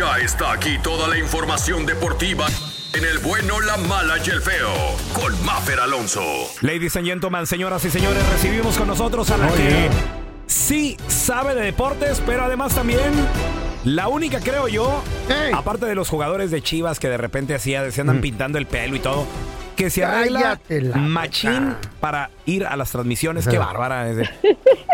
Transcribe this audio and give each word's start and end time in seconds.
Ya 0.00 0.16
está 0.16 0.52
aquí 0.52 0.78
toda 0.82 1.08
la 1.08 1.18
información 1.18 1.84
deportiva 1.84 2.46
en 2.94 3.04
el 3.04 3.18
bueno, 3.18 3.60
la 3.60 3.76
mala 3.76 4.14
y 4.16 4.30
el 4.30 4.40
feo 4.40 4.70
con 5.12 5.44
Maffer 5.44 5.78
Alonso. 5.78 6.22
Ladies 6.62 6.96
and 6.96 7.06
gentlemen, 7.06 7.46
señoras 7.46 7.84
y 7.84 7.90
señores, 7.90 8.26
recibimos 8.30 8.78
con 8.78 8.86
nosotros 8.86 9.30
a 9.30 9.36
la 9.36 9.48
que 9.52 9.90
sí 10.46 10.96
sabe 11.06 11.54
de 11.54 11.66
deportes, 11.66 12.22
pero 12.24 12.44
además 12.44 12.74
también 12.74 13.10
la 13.84 14.08
única, 14.08 14.40
creo 14.40 14.68
yo, 14.68 15.02
aparte 15.52 15.84
de 15.84 15.94
los 15.94 16.08
jugadores 16.08 16.50
de 16.50 16.62
Chivas 16.62 16.98
que 16.98 17.10
de 17.10 17.18
repente 17.18 17.54
hacía, 17.54 17.90
se 17.90 18.00
andan 18.00 18.22
pintando 18.22 18.56
el 18.56 18.64
pelo 18.64 18.96
y 18.96 19.00
todo, 19.00 19.26
que 19.76 19.90
se 19.90 20.02
arregla 20.02 20.58
machín 20.94 21.74
para 22.00 22.30
ir 22.46 22.64
a 22.64 22.74
las 22.74 22.90
transmisiones. 22.90 23.46
Qué 23.46 23.58
bárbara. 23.58 24.10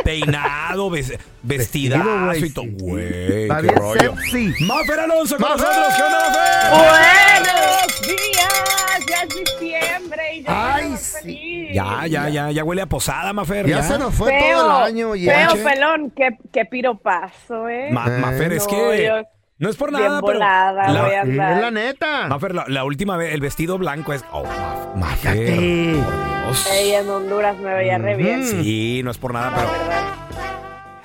Peinado, 0.06 0.88
ves- 0.90 1.18
vestidazo 1.42 2.34
y 2.46 2.50
todo. 2.50 2.64
Güey, 2.78 3.48
qué 3.48 3.72
rollo. 3.74 4.14
sexy. 4.16 4.54
Mafer 4.64 5.00
Alonso 5.00 5.36
con 5.36 5.48
¡Mafer! 5.50 5.66
nosotros. 5.66 5.94
¿Qué 5.96 6.02
onda, 6.02 6.18
Mafer? 6.28 7.42
Buenos 7.42 8.02
días, 8.02 9.06
ya 9.08 9.22
es 9.22 9.28
diciembre 9.60 10.34
y 10.36 10.42
ya 10.44 10.74
Ay, 10.74 10.96
sí. 10.96 11.16
feliz. 11.22 11.68
Ya, 11.74 12.06
ya, 12.06 12.28
ya, 12.28 12.50
ya 12.52 12.64
huele 12.64 12.82
a 12.82 12.86
posada, 12.86 13.32
Mafer. 13.32 13.66
Ya 13.66 13.82
se 13.82 13.98
nos 13.98 14.14
fue 14.14 14.30
Feo, 14.30 14.58
todo 14.60 14.78
el 14.78 14.84
año. 14.94 15.12
feo, 15.12 15.16
ya. 15.16 15.64
pelón, 15.64 16.12
qué, 16.16 16.30
qué 16.52 16.64
piropazo, 16.64 17.68
¿eh? 17.68 17.88
Ma- 17.90 18.06
Mafer, 18.06 18.52
es 18.52 18.62
No, 18.64 18.70
que 18.70 19.04
yo 19.06 19.22
no 19.58 19.68
es 19.70 19.76
por 19.76 19.90
bien 19.90 20.02
nada, 20.02 20.20
pero 20.20 20.34
volada 20.34 20.88
la- 20.88 21.02
voy 21.02 21.14
a 21.14 21.22
Sí, 21.24 21.30
andar. 21.30 21.52
es 21.52 21.60
la 21.60 21.70
neta. 21.70 22.26
Mafer, 22.28 22.54
la, 22.54 22.64
la 22.68 22.84
última 22.84 23.16
vez, 23.16 23.32
el 23.34 23.40
vestido 23.40 23.78
blanco 23.78 24.12
es. 24.12 24.24
Oh, 24.32 24.44
Ma- 24.44 24.94
Mafer. 25.10 25.58
Dios. 25.58 26.70
Ey, 26.72 26.92
en 26.92 27.08
Honduras 27.08 27.56
me 27.58 27.74
veía 27.74 27.98
re 27.98 28.16
bien. 28.16 28.44
Sí, 28.46 29.00
no 29.04 29.10
es 29.10 29.18
por 29.18 29.32
nada, 29.32 29.52
pero. 29.54 29.68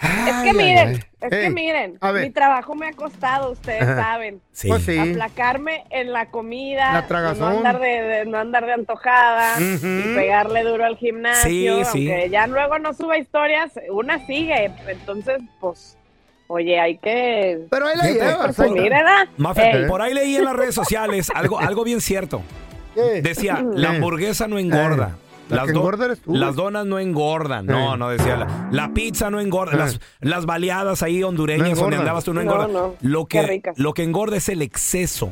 Es 0.03 0.35
que 0.44 0.50
ay, 0.50 0.53
miren, 0.53 0.88
ay. 0.90 0.95
es 1.22 1.31
Ey, 1.31 1.41
que 1.44 1.50
miren, 1.51 1.97
a 2.01 2.11
ver. 2.11 2.23
mi 2.23 2.29
trabajo 2.31 2.73
me 2.75 2.88
ha 2.88 2.94
costado, 2.94 3.51
ustedes 3.51 3.81
Ajá. 3.84 3.95
saben. 3.95 4.41
Sí. 4.51 4.67
Pues 4.67 4.84
sí. 4.84 4.97
Aplacarme 4.97 5.84
en 5.90 6.11
la 6.11 6.28
comida, 6.28 6.94
La 6.94 7.07
tragazón. 7.07 7.40
no 7.51 7.57
andar 7.57 7.79
de, 7.79 7.88
de- 8.01 8.25
no 8.25 8.38
andar 8.38 8.66
de 8.66 8.73
antojada 8.73 9.56
Ujú. 9.57 9.88
y 9.88 10.16
pegarle 10.16 10.63
duro 10.63 10.85
al 10.85 10.97
gimnasio, 10.97 11.85
Sí, 11.85 11.91
sí. 11.91 12.07
aunque 12.11 12.29
ya 12.29 12.47
luego 12.47 12.79
no 12.79 12.94
suba 12.94 13.17
historias, 13.17 13.72
una 13.91 14.25
sigue, 14.25 14.72
entonces 14.88 15.41
pues, 15.59 15.97
oye, 16.51 16.79
hay 16.79 16.97
que 16.97 17.66
Pero 17.69 17.88
ahí 17.88 17.97
la. 17.97 18.03
¿verdad? 18.89 19.88
Por 19.88 20.01
ahí 20.01 20.13
leí 20.13 20.35
en 20.35 20.45
las 20.45 20.56
redes 20.56 20.75
sociales 20.75 21.31
algo, 21.34 21.59
algo 21.59 21.84
bien 21.84 22.01
cierto. 22.01 22.41
¿Qué? 22.94 23.22
Decía, 23.22 23.63
la 23.73 23.91
hamburguesa 23.91 24.47
no 24.47 24.57
engorda. 24.59 25.16
Eh. 25.17 25.53
La 25.56 25.66
que 25.66 25.73
do- 25.73 25.79
engorda 25.79 26.06
eres 26.06 26.22
tú. 26.22 26.34
las 26.34 26.56
donas 26.56 26.85
no 26.85 26.97
engordan. 27.00 27.66
No, 27.66 27.95
Eh. 27.95 27.97
no 27.97 28.09
decía. 28.09 28.38
La, 28.38 28.67
la 28.72 28.94
pizza 28.94 29.29
no 29.29 29.40
engorda. 29.41 29.73
Eh. 29.73 29.78
Las, 29.78 30.00
las 30.22 30.45
baleadas 30.45 31.03
ahí 31.03 31.23
hondureñas 31.23 31.61
No 31.61 31.75
donde 31.75 31.81
engordan. 31.81 32.00
andabas 32.01 32.23
tú 32.23 32.34
no 32.34 32.41
No, 32.41 32.51
engordan. 32.51 32.73
no. 32.73 32.95
Lo, 33.01 33.25
Qué 33.25 33.61
que, 33.61 33.72
lo 33.75 33.94
que 33.94 34.03
engorda 34.03 34.38
es 34.38 34.47
el 34.50 34.61
exceso. 34.61 35.29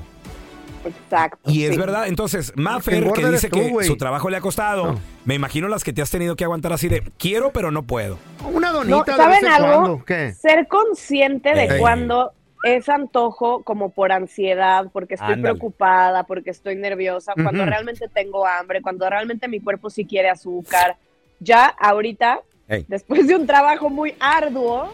Exacto. 1.03 1.51
Y 1.51 1.63
es 1.65 1.71
sí. 1.73 1.77
verdad. 1.77 2.07
Entonces, 2.07 2.53
Maffer, 2.55 3.11
que 3.13 3.25
dice 3.29 3.49
tú, 3.49 3.77
que 3.77 3.85
su 3.85 3.97
trabajo 3.97 4.29
le 4.29 4.37
ha 4.37 4.41
costado, 4.41 4.93
No. 4.93 4.99
me 5.25 5.35
imagino 5.35 5.67
las 5.67 5.83
que 5.83 5.93
te 5.93 6.01
has 6.01 6.11
tenido 6.11 6.35
que 6.35 6.43
aguantar 6.43 6.73
así 6.73 6.87
de 6.89 7.01
quiero, 7.17 7.51
pero 7.51 7.71
no 7.71 7.83
puedo. 7.83 8.17
Una 8.51 8.71
No, 8.71 8.79
donita 8.83 9.11
de 9.11 9.17
¿Saben 9.17 9.45
algo? 9.47 9.67
cuando. 9.67 10.05
¿Qué? 10.05 10.33
Ser 10.33 10.67
consciente 10.67 11.53
de 11.55 11.77
cuando 11.79 12.31
es 12.63 12.89
antojo 12.89 13.63
como 13.63 13.89
por 13.91 14.11
ansiedad, 14.11 14.87
porque 14.91 15.13
estoy 15.13 15.33
Ándale. 15.35 15.53
preocupada, 15.55 16.23
porque 16.23 16.49
estoy 16.49 16.75
nerviosa, 16.75 17.33
cuando 17.41 17.65
realmente 17.65 18.07
tengo 18.13 18.45
hambre, 18.45 18.81
cuando 18.81 19.09
realmente 19.09 19.47
mi 19.47 19.59
cuerpo 19.61 19.89
sí 19.89 20.03
quiere 20.05 20.29
azúcar. 20.29 20.97
Ya 21.39 21.67
ahorita, 21.79 22.41
después 22.89 23.27
de 23.27 23.35
un 23.35 23.47
trabajo 23.47 23.89
muy 23.89 24.13
arduo, 24.19 24.91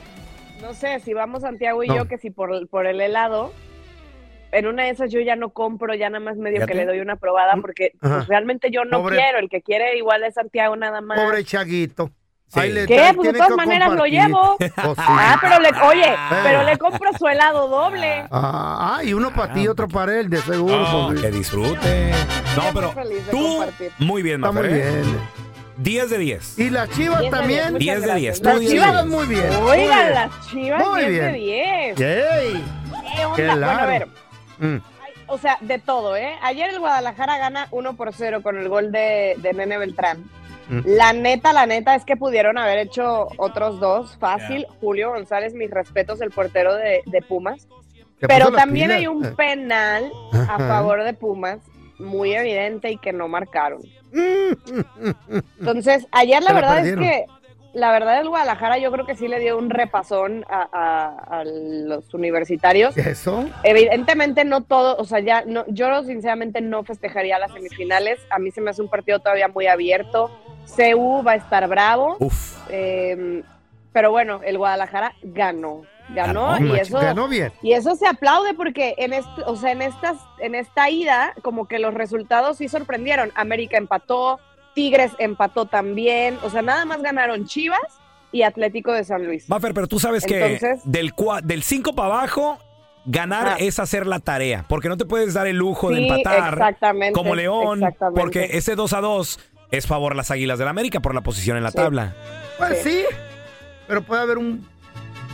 no 0.61 0.73
sé, 0.75 0.99
si 0.99 1.13
vamos 1.15 1.41
Santiago 1.41 1.83
y 1.83 1.87
No. 1.87 1.95
yo, 1.95 2.07
que 2.07 2.19
si 2.19 2.29
por, 2.29 2.67
por 2.69 2.85
el 2.85 3.01
helado, 3.01 3.51
en 4.57 4.67
una 4.67 4.83
de 4.83 4.89
esas 4.89 5.11
yo 5.11 5.19
ya 5.21 5.35
no 5.35 5.49
compro, 5.49 5.93
ya 5.93 6.09
nada 6.09 6.23
más 6.23 6.37
medio 6.37 6.65
que 6.65 6.73
le 6.73 6.85
doy 6.85 6.99
una 6.99 7.15
probada, 7.15 7.55
porque 7.61 7.91
pues, 7.99 8.27
realmente 8.27 8.69
yo 8.71 8.85
no 8.85 8.99
Pobre- 9.01 9.17
quiero, 9.17 9.39
el 9.39 9.49
que 9.49 9.61
quiere 9.61 9.97
igual 9.97 10.23
es 10.23 10.33
Santiago 10.35 10.75
nada 10.75 11.01
más. 11.01 11.19
Pobre 11.19 11.43
Chaguito. 11.43 12.11
Sí. 12.47 12.59
Ahí 12.59 12.71
le 12.71 12.85
¿Qué? 12.85 13.11
Pues 13.15 13.33
de 13.33 13.39
todas 13.39 13.57
maneras 13.57 13.91
lo 13.91 14.05
llevo. 14.05 14.55
Sí. 14.59 14.71
Ah, 14.97 15.37
pero 15.41 15.59
le, 15.59 15.69
oye, 15.81 16.15
pero 16.43 16.63
le 16.63 16.77
compro 16.77 17.09
su 17.17 17.27
helado 17.27 17.67
doble. 17.67 18.25
Ah, 18.31 19.01
y 19.03 19.13
uno 19.13 19.33
para 19.33 19.51
ti 19.53 19.61
y 19.61 19.67
otro 19.67 19.87
para 19.87 20.19
él, 20.19 20.29
de 20.29 20.37
seguro. 20.37 21.07
Pues, 21.07 21.21
que 21.21 21.31
disfrute. 21.31 22.11
No, 22.55 22.63
pero 22.73 22.93
tú, 23.31 23.57
compartir. 23.57 23.91
muy 23.99 24.21
bien, 24.21 24.35
Está 24.43 24.51
muy. 24.51 24.67
¿eh? 24.67 24.73
bien. 25.03 25.19
10 25.77 26.09
de 26.09 26.17
10. 26.19 26.59
Y 26.59 26.69
las 26.69 26.89
chivas 26.91 27.29
también. 27.29 27.59
diez, 27.59 27.71
muchas 27.71 27.79
10 27.79 28.01
de 28.01 28.07
gracias. 28.07 28.41
10. 28.41 28.43
Las 28.43 28.53
Tú 28.53 28.59
10 28.59 28.71
de 28.71 28.77
chivas 28.77 28.93
10. 28.93 29.05
muy 29.07 29.25
bien. 29.27 29.49
muy 29.49 29.71
Oigan, 29.71 29.97
bien. 29.99 30.13
las 30.13 30.47
chivas 30.47 30.87
Muy 30.87 30.99
10 31.01 31.11
bien. 31.11 31.25
de 31.25 31.37
10. 31.39 31.97
Yay. 31.97 32.63
¿Qué 33.15 33.25
onda? 33.25 33.35
Qué 33.35 33.45
Bueno, 33.47 33.69
a 33.69 33.85
ver, 33.87 34.07
Mm. 34.59 34.77
o 35.27 35.37
sea, 35.37 35.57
de 35.61 35.79
todo, 35.79 36.15
¿eh? 36.15 36.33
Ayer 36.41 36.69
el 36.69 36.79
Guadalajara 36.79 37.37
gana 37.37 37.67
1 37.71 37.95
por 37.95 38.13
0 38.13 38.41
con 38.43 38.57
el 38.57 38.69
gol 38.69 38.91
de, 38.91 39.35
de 39.39 39.53
Nene 39.53 39.77
Beltrán. 39.77 40.23
Mm. 40.69 40.79
La 40.85 41.13
neta, 41.13 41.53
la 41.53 41.65
neta 41.65 41.95
es 41.95 42.05
que 42.05 42.15
pudieron 42.17 42.57
haber 42.57 42.79
hecho 42.79 43.27
otros 43.37 43.79
dos 43.79 44.17
fácil. 44.17 44.65
Julio 44.81 45.11
González, 45.11 45.53
mis 45.53 45.69
respetos, 45.69 46.21
el 46.21 46.31
portero 46.31 46.73
de, 46.75 47.01
de 47.05 47.21
Pumas. 47.21 47.67
Pero 48.19 48.51
también 48.51 48.91
hay 48.91 49.07
un 49.07 49.23
Eh. 49.25 49.33
penal 49.37 50.11
a 50.49 50.57
favor 50.57 51.03
de 51.03 51.13
Pumas 51.13 51.59
muy 51.99 52.33
evidente 52.33 52.89
y 52.91 52.97
que 52.97 53.13
no 53.13 53.27
marcaron. 53.27 53.81
Entonces, 55.59 56.07
ayer 56.11 56.41
la 56.43 56.53
verdad 56.53 56.85
es 56.85 56.95
que 56.97 57.25
la 57.75 57.91
verdad 57.91 58.19
el 58.21 58.29
Guadalajara 58.29 58.77
yo 58.79 58.91
creo 58.91 59.05
que 59.05 59.15
sí 59.15 59.27
le 59.27 59.39
dio 59.39 59.57
un 59.57 59.69
repasón 59.69 60.45
a, 60.49 60.67
a- 60.71 61.39
a 61.39 61.43
los 61.45 62.13
universitarios. 62.13 62.97
¿Eso? 62.97 63.45
Evidentemente 63.63 64.43
no 64.45 64.61
todo, 64.61 64.95
o 64.97 65.03
sea, 65.05 65.19
ya 65.19 65.43
no, 65.45 65.63
yo 65.67 66.03
sinceramente 66.03 66.61
no 66.61 66.83
festejaría 66.83 67.37
las 67.37 67.51
semifinales. 67.53 68.19
A 68.29 68.39
mí 68.39 68.49
se 68.51 68.61
me 68.61 68.71
hace 68.71 68.81
un 68.81 68.89
partido 68.89 69.19
todavía 69.19 69.47
muy 69.49 69.67
abierto. 69.67 70.31
CU 70.75 71.21
va 71.23 71.33
a 71.33 71.35
estar 71.35 71.67
bravo. 71.67 72.17
Eh, 72.69 73.43
pero 73.93 74.11
bueno, 74.11 74.41
el 74.43 74.57
Guadalajara 74.57 75.13
ganó. 75.21 75.83
Ganó, 76.09 76.49
Ganó, 76.51 76.75
y 76.75 76.79
eso 76.79 76.99
ganó 76.99 77.27
bien. 77.27 77.51
y 77.63 77.73
eso 77.73 77.95
se 77.95 78.05
aplaude 78.07 78.53
porque 78.53 78.93
en 78.99 79.11
este, 79.11 79.41
o 79.47 79.55
sea, 79.55 79.71
en 79.71 79.81
estas 79.81 80.15
en 80.37 80.53
esta 80.53 80.87
ida 80.91 81.33
como 81.41 81.67
que 81.67 81.79
los 81.79 81.95
resultados 81.95 82.57
sí 82.57 82.67
sorprendieron. 82.67 83.31
América 83.33 83.77
empató, 83.77 84.39
Tigres 84.75 85.11
empató 85.17 85.65
también, 85.65 86.37
o 86.43 86.49
sea, 86.51 86.61
nada 86.61 86.85
más 86.85 87.01
ganaron 87.01 87.45
Chivas 87.47 87.79
y 88.31 88.43
Atlético 88.43 88.91
de 88.91 89.03
San 89.03 89.25
Luis. 89.25 89.47
Buffer, 89.47 89.73
pero 89.73 89.87
tú 89.87 89.99
sabes 89.99 90.23
que 90.25 90.59
del 90.83 91.15
cua- 91.15 91.41
del 91.41 91.63
5 91.63 91.95
para 91.95 92.09
abajo, 92.13 92.59
ganar 93.05 93.47
Ah. 93.47 93.55
es 93.59 93.79
hacer 93.79 94.05
la 94.05 94.19
tarea. 94.19 94.65
Porque 94.67 94.89
no 94.89 94.97
te 94.97 95.05
puedes 95.05 95.33
dar 95.33 95.47
el 95.47 95.55
lujo 95.57 95.89
de 95.89 96.05
empatar 96.07 96.53
exactamente, 96.53 97.13
como 97.13 97.33
León. 97.35 97.79
exactamente. 97.81 98.19
Porque 98.21 98.49
ese 98.57 98.75
2 98.75 98.93
a 98.93 98.99
2 99.01 99.39
es 99.71 99.87
favor 99.87 100.11
a 100.11 100.15
las 100.15 100.29
Águilas 100.31 100.59
del 100.59 100.67
América 100.67 100.99
por 100.99 101.15
la 101.15 101.21
posición 101.21 101.55
en 101.57 101.63
la 101.63 101.71
tabla. 101.71 102.13
Pues 102.57 102.81
sí. 102.83 103.03
Pero 103.87 104.01
puede 104.03 104.21
haber 104.21 104.37
un, 104.39 104.67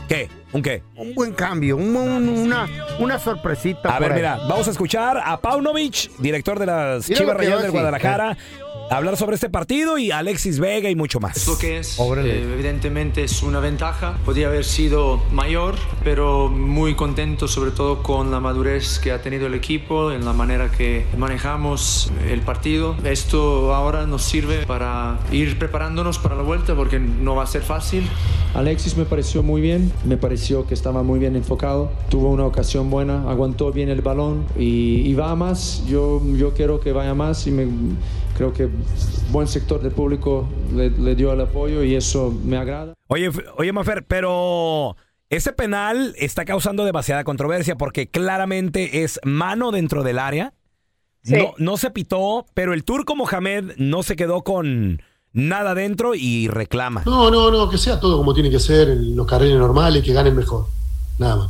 ¿Qué? 0.10 0.28
¿Un 0.52 0.62
qué? 0.62 0.84
un 0.98 1.16
buen 1.16 1.32
cambio, 1.32 1.78
un- 1.78 1.96
un- 1.96 2.28
una, 2.28 2.68
una 3.00 3.18
sorpresita. 3.18 3.90
A 3.90 3.94
por 3.98 4.02
ver, 4.02 4.12
ahí. 4.12 4.18
mira, 4.18 4.36
vamos 4.50 4.68
a 4.68 4.72
escuchar 4.72 5.18
a 5.24 5.40
Paunovic, 5.40 6.12
director 6.20 6.60
de 6.60 6.66
las 6.66 7.06
Chivas 7.08 7.38
Rayadas 7.38 7.62
del. 7.64 7.72
Guadalajara, 7.72 8.38
hablar 8.98 9.16
sobre 9.16 9.36
este 9.36 9.50
partido 9.50 9.98
y 9.98 10.12
Alexis 10.12 10.60
Vega 10.60 10.90
y 10.90 10.96
mucho 10.96 11.20
más. 11.20 11.38
Es 11.38 11.48
lo 11.48 11.58
que 11.58 11.80
es. 11.80 11.98
Eh, 12.00 12.54
evidentemente 12.54 13.24
es 13.24 13.42
una 13.42 13.60
ventaja. 13.60 14.18
Podría 14.26 14.48
haber 14.48 14.66
sido 14.66 15.22
mayor, 15.32 15.76
pero 16.04 16.50
muy 16.50 16.96
contento 16.96 17.48
sobre 17.48 17.72
todo 17.72 18.04
con 18.04 18.32
la 18.32 18.40
madurez 18.40 19.00
que 19.00 19.12
ha 19.12 19.22
tenido 19.22 19.48
el 19.48 19.54
equipo, 19.54 20.12
en 20.12 20.26
la 20.26 20.34
manera 20.34 20.70
que 20.72 21.06
manejamos 21.18 22.12
el 22.28 22.42
partido. 22.42 22.96
Esto 23.04 23.74
ahora 23.74 24.06
nos 24.06 24.24
sirve 24.24 24.66
para 24.66 25.20
ir 25.32 25.58
preparándonos 25.58 26.20
para 26.20 26.36
la 26.36 26.44
vuelta 26.44 26.76
porque 26.76 27.00
no 27.00 27.36
va 27.36 27.44
a 27.44 27.48
ser 27.48 27.62
fácil. 27.62 28.08
Alexis 28.54 28.98
me 28.98 29.06
pareció 29.06 29.44
muy 29.44 29.62
bien, 29.62 29.94
me 30.04 30.18
pareció 30.18 30.68
que 30.68 30.74
estaba 30.74 31.04
muy 31.04 31.20
bien 31.20 31.38
enfocado, 31.38 31.90
tuvo 32.10 32.30
una 32.30 32.46
ocasión 32.46 32.90
buena, 32.90 33.30
aguantó 33.30 33.72
bien 33.72 33.88
el 33.88 34.02
balón 34.02 34.46
y, 34.58 35.08
y 35.10 35.14
va 35.14 35.32
a 35.32 35.36
más. 35.36 35.84
Yo, 35.88 36.22
yo 36.36 36.54
quiero 36.54 36.82
que 36.82 36.92
vaya 36.92 37.14
más 37.14 37.48
y 37.48 37.52
me, 37.52 37.66
creo 38.42 38.54
que 38.54 38.70
buen 39.30 39.48
sector 39.48 39.84
del 39.84 39.92
público 39.92 40.50
le, 40.74 40.90
le 40.90 41.16
dio 41.16 41.32
el 41.32 41.42
apoyo 41.42 41.84
y 41.84 41.94
eso 41.94 42.36
me 42.44 42.58
agrada. 42.58 42.96
Oye, 43.08 43.30
oye, 43.58 43.72
Mafer, 43.72 44.04
pero 44.04 44.96
ese 45.30 45.54
penal 45.54 46.16
está 46.18 46.44
causando 46.44 46.84
demasiada 46.84 47.24
controversia 47.24 47.76
porque 47.76 48.10
claramente 48.10 49.04
es 49.04 49.20
mano 49.24 49.72
dentro 49.72 50.02
del 50.02 50.18
área. 50.18 50.54
No, 51.24 51.54
no 51.60 51.78
se 51.78 51.92
pitó, 51.92 52.48
pero 52.56 52.74
el 52.74 52.84
turco 52.84 53.16
Mohamed 53.16 53.74
no 53.78 54.02
se 54.02 54.16
quedó 54.16 54.42
con 54.42 55.04
nada 55.34 55.76
dentro 55.76 56.16
y 56.16 56.48
reclama. 56.48 57.04
No, 57.06 57.30
no, 57.30 57.52
no, 57.52 57.70
que 57.70 57.78
sea 57.78 58.00
todo 58.00 58.18
como 58.18 58.34
tiene 58.34 58.50
que 58.50 58.60
ser 58.60 58.90
en 58.90 59.16
los 59.16 59.28
carriles 59.28 59.60
normales, 59.60 60.04
que 60.04 60.14
ganen 60.14 60.36
mejor. 60.36 60.66
Nada 61.20 61.36
más. 61.36 61.50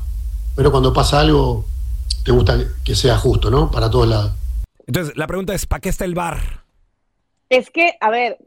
Pero 0.57 0.71
cuando 0.71 0.91
pasa 0.91 1.21
algo, 1.21 1.63
te 2.25 2.33
gusta 2.33 2.59
que 2.83 2.95
sea 2.95 3.17
justo, 3.17 3.49
¿no? 3.49 3.71
Para 3.71 3.89
todos 3.89 4.09
lados. 4.09 4.33
Entonces, 4.87 5.15
la 5.15 5.25
pregunta 5.25 5.53
es, 5.53 5.65
¿para 5.65 5.79
qué 5.79 5.87
está 5.87 6.03
el 6.03 6.15
bar? 6.15 6.60
Es 7.51 7.69
que, 7.69 7.93
a 7.99 8.09
ver, 8.09 8.37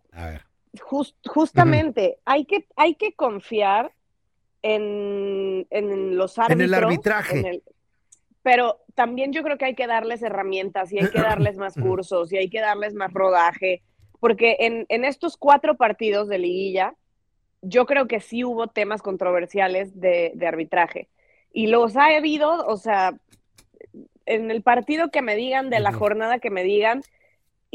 jus- 0.81 1.15
justamente 1.27 2.17
hay, 2.25 2.47
que, 2.47 2.67
hay 2.75 2.95
que 2.95 3.13
confiar 3.15 3.93
en, 4.63 5.67
en 5.71 6.17
los 6.17 6.39
En 6.39 6.45
árbitros. 6.45 6.65
el 6.69 6.75
arbitraje. 6.75 7.39
en 7.41 7.47
el- 7.47 7.63
pero 8.43 8.81
también 8.95 9.33
yo 9.33 9.43
creo 9.43 9.59
que 9.59 9.67
hay 9.67 9.75
que 9.75 9.87
darles 9.87 10.23
herramientas 10.23 10.93
y 10.93 10.99
hay 10.99 11.11
que 11.11 11.21
darles 11.21 11.57
más 11.59 11.75
cursos 11.81 12.33
y 12.33 12.39
hay 12.39 12.49
que 12.49 12.61
darles 12.61 12.95
más 12.95 13.13
rodaje, 13.13 13.83
porque 14.21 14.57
en, 14.61 14.87
en 14.89 15.05
estos 15.05 15.37
cuatro 15.37 15.77
partidos 15.77 16.29
de 16.29 16.39
liguilla, 16.39 16.95
yo 17.61 17.85
creo 17.87 18.07
que 18.07 18.21
sí 18.21 18.43
hubo 18.45 18.69
temas 18.69 19.03
controversiales 19.03 20.01
de, 20.01 20.33
de 20.35 20.47
arbitraje. 20.47 21.09
Y 21.53 21.67
los 21.69 21.97
ha 21.97 22.07
habido, 22.07 22.67
o 22.67 22.77
sea, 22.79 23.19
en 24.27 24.51
el 24.51 24.63
partido 24.63 25.11
que 25.11 25.23
me 25.23 25.37
digan, 25.37 25.69
de 25.71 25.81
la 25.81 25.93
jornada 25.93 26.39
que 26.39 26.51
me 26.51 26.63
digan, 26.65 27.03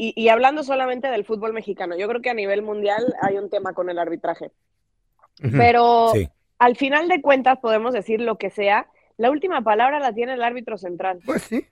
y, 0.00 0.12
y 0.16 0.28
hablando 0.28 0.62
solamente 0.62 1.08
del 1.08 1.24
fútbol 1.24 1.52
mexicano, 1.52 1.96
yo 1.96 2.08
creo 2.08 2.22
que 2.22 2.30
a 2.30 2.34
nivel 2.34 2.62
mundial 2.62 3.14
hay 3.22 3.36
un 3.36 3.50
tema 3.50 3.72
con 3.74 3.90
el 3.90 3.98
arbitraje. 3.98 4.50
Pero 5.52 6.10
Sí. 6.12 6.28
al 6.58 6.76
final 6.76 7.08
de 7.08 7.22
cuentas 7.22 7.58
podemos 7.58 7.92
decir 7.94 8.20
lo 8.20 8.36
que 8.38 8.50
sea, 8.50 8.86
la 9.16 9.30
última 9.30 9.62
palabra 9.62 9.98
la 9.98 10.12
tiene 10.12 10.34
el 10.34 10.42
árbitro 10.42 10.76
central. 10.78 11.20
Pues 11.24 11.42
sí. 11.42 11.66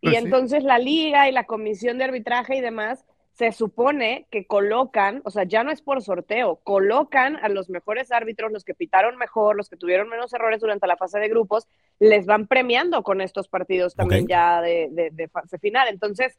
y 0.00 0.06
pues 0.08 0.18
sí. 0.18 0.24
entonces 0.24 0.64
la 0.64 0.78
liga 0.78 1.28
y 1.28 1.32
la 1.32 1.44
comisión 1.44 1.96
de 1.98 2.04
arbitraje 2.04 2.56
y 2.56 2.60
demás 2.60 3.04
se 3.32 3.50
supone 3.50 4.26
que 4.30 4.46
colocan, 4.46 5.20
o 5.24 5.30
sea, 5.30 5.42
ya 5.44 5.64
no 5.64 5.72
es 5.72 5.82
por 5.82 6.02
sorteo, 6.02 6.60
colocan 6.62 7.36
a 7.42 7.48
los 7.48 7.68
mejores 7.68 8.12
árbitros, 8.12 8.52
los 8.52 8.62
que 8.64 8.74
pitaron 8.74 9.16
mejor, 9.16 9.56
los 9.56 9.68
que 9.68 9.76
tuvieron 9.76 10.08
menos 10.08 10.32
errores 10.34 10.60
durante 10.60 10.86
la 10.86 10.96
fase 10.96 11.18
de 11.18 11.28
grupos, 11.28 11.66
les 11.98 12.26
van 12.26 12.46
premiando 12.46 13.02
con 13.02 13.20
estos 13.20 13.48
partidos 13.48 13.96
también 13.96 14.28
ya 14.28 14.60
de, 14.60 14.88
de- 14.92 15.10
de 15.10 15.28
fase 15.28 15.58
final. 15.58 15.88
Entonces, 15.88 16.38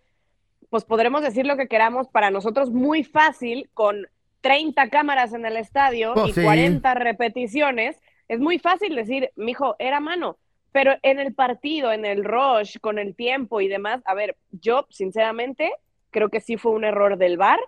pues 0.69 0.85
podremos 0.85 1.21
decir 1.21 1.45
lo 1.45 1.57
que 1.57 1.67
queramos, 1.67 2.07
para 2.07 2.31
nosotros 2.31 2.71
muy 2.71 3.03
fácil, 3.03 3.69
con 3.73 4.07
30 4.41 4.89
cámaras 4.89 5.33
en 5.33 5.45
el 5.45 5.57
estadio 5.57 6.13
Pues 6.13 6.29
y 6.29 6.33
sí. 6.33 6.43
40 6.43 6.93
repeticiones, 6.93 7.99
es 8.27 8.39
muy 8.39 8.59
fácil 8.59 8.95
decir, 8.95 9.31
mijo, 9.35 9.75
era 9.79 9.99
mano. 9.99 10.37
Pero 10.71 10.93
en 11.03 11.19
el 11.19 11.33
partido, 11.33 11.91
en 11.91 12.05
el 12.05 12.23
rush, 12.23 12.77
con 12.79 12.99
el 12.99 13.15
tiempo 13.15 13.61
y 13.61 13.67
demás, 13.67 14.01
a 14.05 14.13
ver, 14.13 14.35
yo 14.51 14.87
sinceramente 14.89 15.71
creo 16.11 16.29
que 16.29 16.41
sí 16.41 16.57
fue 16.57 16.73
un 16.73 16.83
error 16.83 17.17
del 17.17 17.37
VAR, 17.37 17.59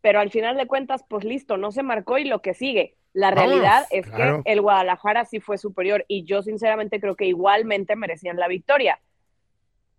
pero 0.00 0.20
al 0.20 0.30
final 0.30 0.56
de 0.56 0.66
cuentas, 0.66 1.04
pues 1.08 1.24
listo, 1.24 1.56
no 1.56 1.70
se 1.70 1.82
marcó 1.82 2.18
y 2.18 2.24
lo 2.24 2.42
que 2.42 2.54
sigue. 2.54 2.96
La 3.12 3.30
realidad 3.30 3.86
es 3.90 4.06
claro. 4.06 4.42
que 4.44 4.52
el 4.52 4.60
Guadalajara 4.60 5.24
sí 5.24 5.40
fue 5.40 5.58
superior 5.58 6.04
y 6.06 6.24
yo 6.24 6.42
sinceramente 6.42 7.00
creo 7.00 7.16
que 7.16 7.24
igualmente 7.26 7.96
merecían 7.96 8.36
la 8.36 8.48
victoria. 8.48 9.00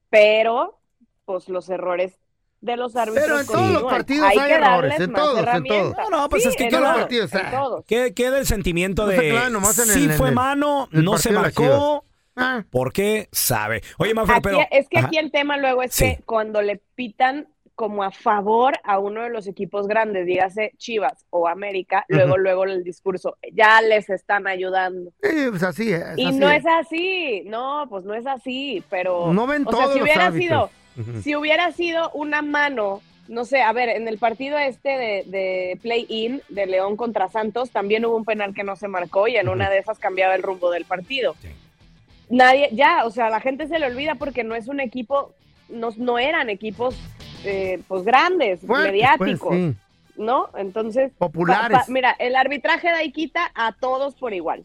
Pero, 0.10 0.80
pues 1.26 1.50
los 1.50 1.70
errores 1.70 2.20
de 2.62 2.78
los 2.78 2.96
árbitros 2.96 3.26
Pero 3.26 3.40
en 3.40 3.48
todos 3.48 3.72
los 3.82 3.92
partidos 3.92 4.30
hay 4.30 4.38
que 4.38 4.54
errores, 4.54 4.92
darles 4.92 5.00
en 5.00 5.14
todos, 5.14 5.34
en 5.40 5.40
herramientas. 5.44 5.94
todos. 5.96 6.10
No, 6.12 6.18
no, 6.22 6.30
pues 6.30 6.44
Sí, 6.44 6.50
es 6.50 6.56
que 6.56 6.70
todos, 6.70 6.96
partidos, 6.98 7.34
en 7.34 7.46
ah. 7.46 7.52
todos. 7.52 7.86
que- 7.86 8.14
queda 8.14 8.38
el 8.38 8.46
sentimiento 8.46 9.08
de 9.08 9.16
en 9.30 9.46
sí 9.88 10.10
fue 10.10 10.30
el- 10.30 10.36
mano, 10.36 10.88
el 10.92 11.04
no 11.04 11.18
se 11.18 11.32
marcó, 11.32 12.06
Ah. 12.36 12.64
porque 12.72 13.28
sabe. 13.32 13.82
Oye, 13.98 14.14
Mafer, 14.14 14.36
Aquí- 14.36 14.42
pero... 14.44 14.60
es 14.72 14.88
que 14.88 15.00
Ajá. 15.00 15.08
aquí 15.08 15.18
el 15.18 15.32
tema 15.32 15.58
luego 15.58 15.84
es 15.84 15.94
Sí. 15.94 16.06
que 16.18 16.24
cuando 16.24 16.62
le 16.62 16.82
pitan 16.96 17.48
como 17.76 18.04
a 18.04 18.12
favor 18.12 18.74
a 18.84 19.00
uno 19.00 19.24
de 19.24 19.32
los 19.32 19.48
equipos 19.48 19.88
grandes, 19.88 20.28
dígase 20.28 20.72
Chivas 20.78 21.26
o 21.32 21.48
América, 21.48 22.06
luego, 22.10 22.38
luego 22.38 22.64
el 22.66 22.84
discurso, 22.84 23.38
ya 23.54 23.82
les 23.82 24.08
están 24.12 24.46
ayudando. 24.46 25.12
Sí, 25.24 25.48
pues 25.50 25.64
así 25.64 25.92
es. 25.92 26.04
y 26.16 26.28
así 26.28 26.38
no 26.38 26.50
es. 26.52 26.60
es 26.60 26.66
así, 26.80 27.44
no, 27.48 27.88
pues 27.90 28.06
no 28.06 28.14
es 28.14 28.28
así, 28.28 28.84
pero... 28.90 29.34
No 29.34 29.48
ven 29.48 29.66
o 29.68 29.72
sea, 29.72 29.88
si 29.88 29.94
los 29.94 30.02
hubiera 30.04 30.26
árbitros. 30.28 30.70
sido, 30.70 30.81
Si 31.24 31.36
hubiera 31.36 31.72
sido 31.72 32.10
una 32.12 32.42
mano, 32.42 33.02
no 33.28 33.46
sé, 33.46 33.62
a 33.62 33.72
ver, 33.72 33.90
en 33.90 34.08
el 34.08 34.18
partido 34.18 34.58
este 34.58 34.90
de, 34.90 35.24
de 35.28 35.80
play-in 35.82 36.42
de 36.50 36.66
León 36.66 36.98
contra 36.98 37.30
Santos, 37.30 37.70
también 37.72 38.06
hubo 38.06 38.18
un 38.18 38.26
penal 38.26 38.54
que 38.54 38.64
no 38.64 38.76
se 38.76 38.88
marcó 38.88 39.28
y 39.28 39.38
en 39.38 39.48
una 39.50 39.70
de 39.70 39.78
esas 39.80 40.00
cambiaba 40.00 40.36
el 40.36 40.44
rumbo 40.44 40.70
del 40.72 40.86
partido. 40.86 41.36
Nadie, 42.30 42.70
ya, 42.72 43.06
o 43.06 43.12
sea, 43.12 43.30
la 43.30 43.40
gente 43.42 43.68
se 43.68 43.78
le 43.80 43.86
olvida 43.88 44.16
porque 44.16 44.44
no 44.44 44.56
es 44.56 44.68
un 44.68 44.80
equipo, 44.80 45.34
no, 45.70 45.90
no 45.98 46.18
eran 46.18 46.50
equipos, 46.50 46.96
eh, 47.44 47.82
pues 47.88 48.04
grandes, 48.04 48.64
mediáticos. 48.64 49.40
pues, 49.50 49.74
sí. 49.74 49.78
¿No? 50.18 50.50
Entonces, 50.56 51.12
Populares. 51.18 51.72
pa- 51.80 51.86
pa- 51.86 51.92
mira, 51.92 52.16
el 52.20 52.36
arbitraje 52.36 52.88
de 52.90 52.94
ahí 52.94 53.12
quita 53.12 53.50
a 53.56 53.72
todos 53.74 54.14
por 54.16 54.34
igual. 54.34 54.64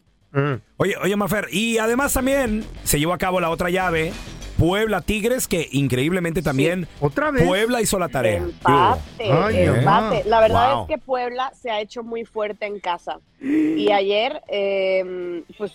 Oye, 0.75 0.95
oye, 1.01 1.15
Mafer, 1.15 1.47
y 1.51 1.79
además 1.79 2.13
también 2.13 2.63
se 2.83 2.99
llevó 2.99 3.13
a 3.13 3.17
cabo 3.17 3.39
la 3.39 3.49
otra 3.49 3.69
llave, 3.71 4.11
Puebla 4.57 5.01
Tigres, 5.01 5.47
que 5.47 5.67
increíblemente 5.71 6.41
también 6.41 6.87
¿Otra 6.99 7.31
vez? 7.31 7.43
Puebla 7.45 7.79
hizo 7.81 7.99
la 7.99 8.09
tarea. 8.09 8.37
Empate, 8.37 9.01
Ay, 9.19 9.57
empate. 9.63 9.81
mamá. 9.85 10.13
La 10.25 10.39
verdad 10.39 10.73
Wow. 10.73 10.81
es 10.83 10.87
que 10.87 10.97
Puebla 10.97 11.51
se 11.53 11.69
ha 11.69 11.79
hecho 11.79 12.03
muy 12.03 12.25
fuerte 12.25 12.65
en 12.65 12.79
casa. 12.79 13.19
Y 13.39 13.91
ayer, 13.91 14.41
eh, 14.47 15.43
pues 15.57 15.73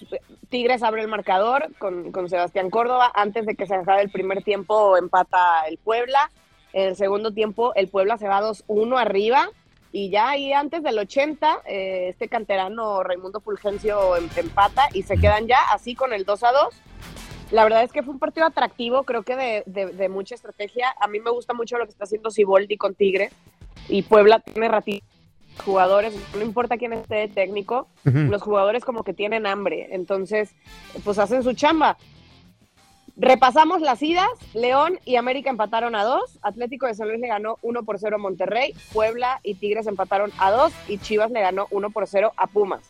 Tigres 0.48 0.82
abre 0.82 1.02
el 1.02 1.08
marcador 1.08 1.68
con, 1.78 2.10
con 2.10 2.28
Sebastián 2.28 2.70
Córdoba. 2.70 3.10
Antes 3.14 3.46
de 3.46 3.54
que 3.54 3.66
se 3.66 3.74
acabe 3.74 4.02
el 4.02 4.10
primer 4.10 4.42
tiempo, 4.42 4.96
empata 4.96 5.62
el 5.68 5.78
Puebla. 5.78 6.30
En 6.72 6.88
el 6.88 6.96
segundo 6.96 7.32
tiempo, 7.32 7.72
el 7.76 7.88
Puebla 7.88 8.18
se 8.18 8.26
va 8.28 8.40
2-1 8.40 8.98
arriba. 8.98 9.48
Y 9.94 10.08
ya 10.10 10.30
ahí 10.30 10.52
antes 10.54 10.82
del 10.82 10.98
80, 10.98 11.58
eh, 11.66 12.08
este 12.08 12.26
canterano 12.26 13.02
Raimundo 13.02 13.40
Fulgencio 13.40 14.16
em- 14.16 14.28
empata 14.36 14.88
y 14.94 15.02
se 15.02 15.18
quedan 15.18 15.46
ya 15.46 15.58
así 15.72 15.94
con 15.94 16.12
el 16.14 16.24
2 16.24 16.42
a 16.44 16.50
2. 16.50 16.74
La 17.52 17.62
verdad 17.64 17.84
es 17.84 17.92
que 17.92 18.02
fue 18.02 18.14
un 18.14 18.18
partido 18.18 18.46
atractivo, 18.46 19.04
creo 19.04 19.22
que 19.22 19.36
de, 19.36 19.62
de- 19.66 19.86
de 19.92 20.08
mucha 20.08 20.34
estrategia. 20.34 20.92
A 21.00 21.06
mí 21.06 21.20
me 21.20 21.30
gusta 21.30 21.52
mucho 21.54 21.78
lo 21.78 21.84
que 21.84 21.90
está 21.92 22.04
haciendo 22.04 22.30
Siboldi 22.30 22.76
con 22.76 22.94
Tigre. 22.94 23.30
Y 23.88 24.02
Puebla 24.02 24.40
tiene 24.40 24.68
ratito 24.68 25.06
jugadores, 25.66 26.14
no 26.34 26.40
importa 26.40 26.78
quién 26.78 26.94
esté 26.94 27.14
de 27.16 27.28
técnico, 27.28 27.86
los 28.04 28.40
jugadores 28.40 28.86
como 28.86 29.04
que 29.04 29.12
tienen 29.12 29.46
hambre. 29.46 29.88
Entonces, 29.90 30.54
pues 31.04 31.18
hacen 31.18 31.42
su 31.42 31.52
chamba. 31.52 31.98
Repasamos 33.16 33.82
las 33.82 34.02
idas, 34.02 34.30
León 34.54 34.98
y 35.04 35.16
América 35.16 35.50
empataron 35.50 35.94
a 35.94 36.04
dos, 36.04 36.38
Atlético 36.40 36.86
de 36.86 36.94
San 36.94 37.08
Luis 37.08 37.20
le 37.20 37.28
ganó 37.28 37.58
1 37.60 37.82
por 37.82 37.98
0 37.98 38.16
a 38.16 38.18
Monterrey, 38.18 38.74
Puebla 38.94 39.40
y 39.42 39.54
Tigres 39.56 39.86
empataron 39.86 40.32
a 40.38 40.50
dos 40.50 40.72
y 40.88 40.96
Chivas 40.96 41.30
le 41.30 41.42
ganó 41.42 41.66
1 41.70 41.90
por 41.90 42.06
0 42.06 42.32
a 42.34 42.46
Pumas. 42.46 42.80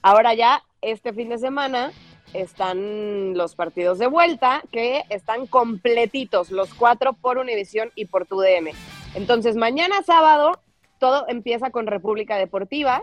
Ahora 0.00 0.34
ya, 0.34 0.62
este 0.80 1.12
fin 1.12 1.28
de 1.30 1.38
semana, 1.38 1.90
están 2.34 3.36
los 3.36 3.54
partidos 3.54 3.98
de 3.98 4.06
vuelta 4.06 4.62
que 4.70 5.04
están 5.10 5.46
completitos, 5.46 6.50
los 6.50 6.74
cuatro 6.74 7.12
por 7.12 7.38
Univisión 7.38 7.90
y 7.94 8.06
por 8.06 8.26
TUDN. 8.26 8.70
Entonces, 9.14 9.56
mañana 9.56 10.02
sábado, 10.04 10.60
todo 10.98 11.26
empieza 11.28 11.70
con 11.70 11.86
República 11.86 12.36
Deportiva 12.36 13.02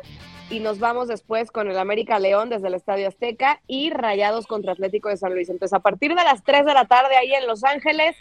y 0.49 0.59
nos 0.59 0.79
vamos 0.79 1.07
después 1.07 1.51
con 1.51 1.69
el 1.69 1.77
América 1.77 2.19
León 2.19 2.49
desde 2.49 2.67
el 2.67 2.75
Estadio 2.75 3.07
Azteca 3.07 3.61
y 3.67 3.89
Rayados 3.89 4.47
contra 4.47 4.73
Atlético 4.73 5.09
de 5.09 5.17
San 5.17 5.33
Luis. 5.33 5.49
Entonces, 5.49 5.73
a 5.73 5.79
partir 5.79 6.13
de 6.13 6.23
las 6.23 6.43
3 6.43 6.65
de 6.65 6.73
la 6.73 6.85
tarde 6.85 7.15
ahí 7.15 7.33
en 7.33 7.47
Los 7.47 7.63
Ángeles, 7.63 8.15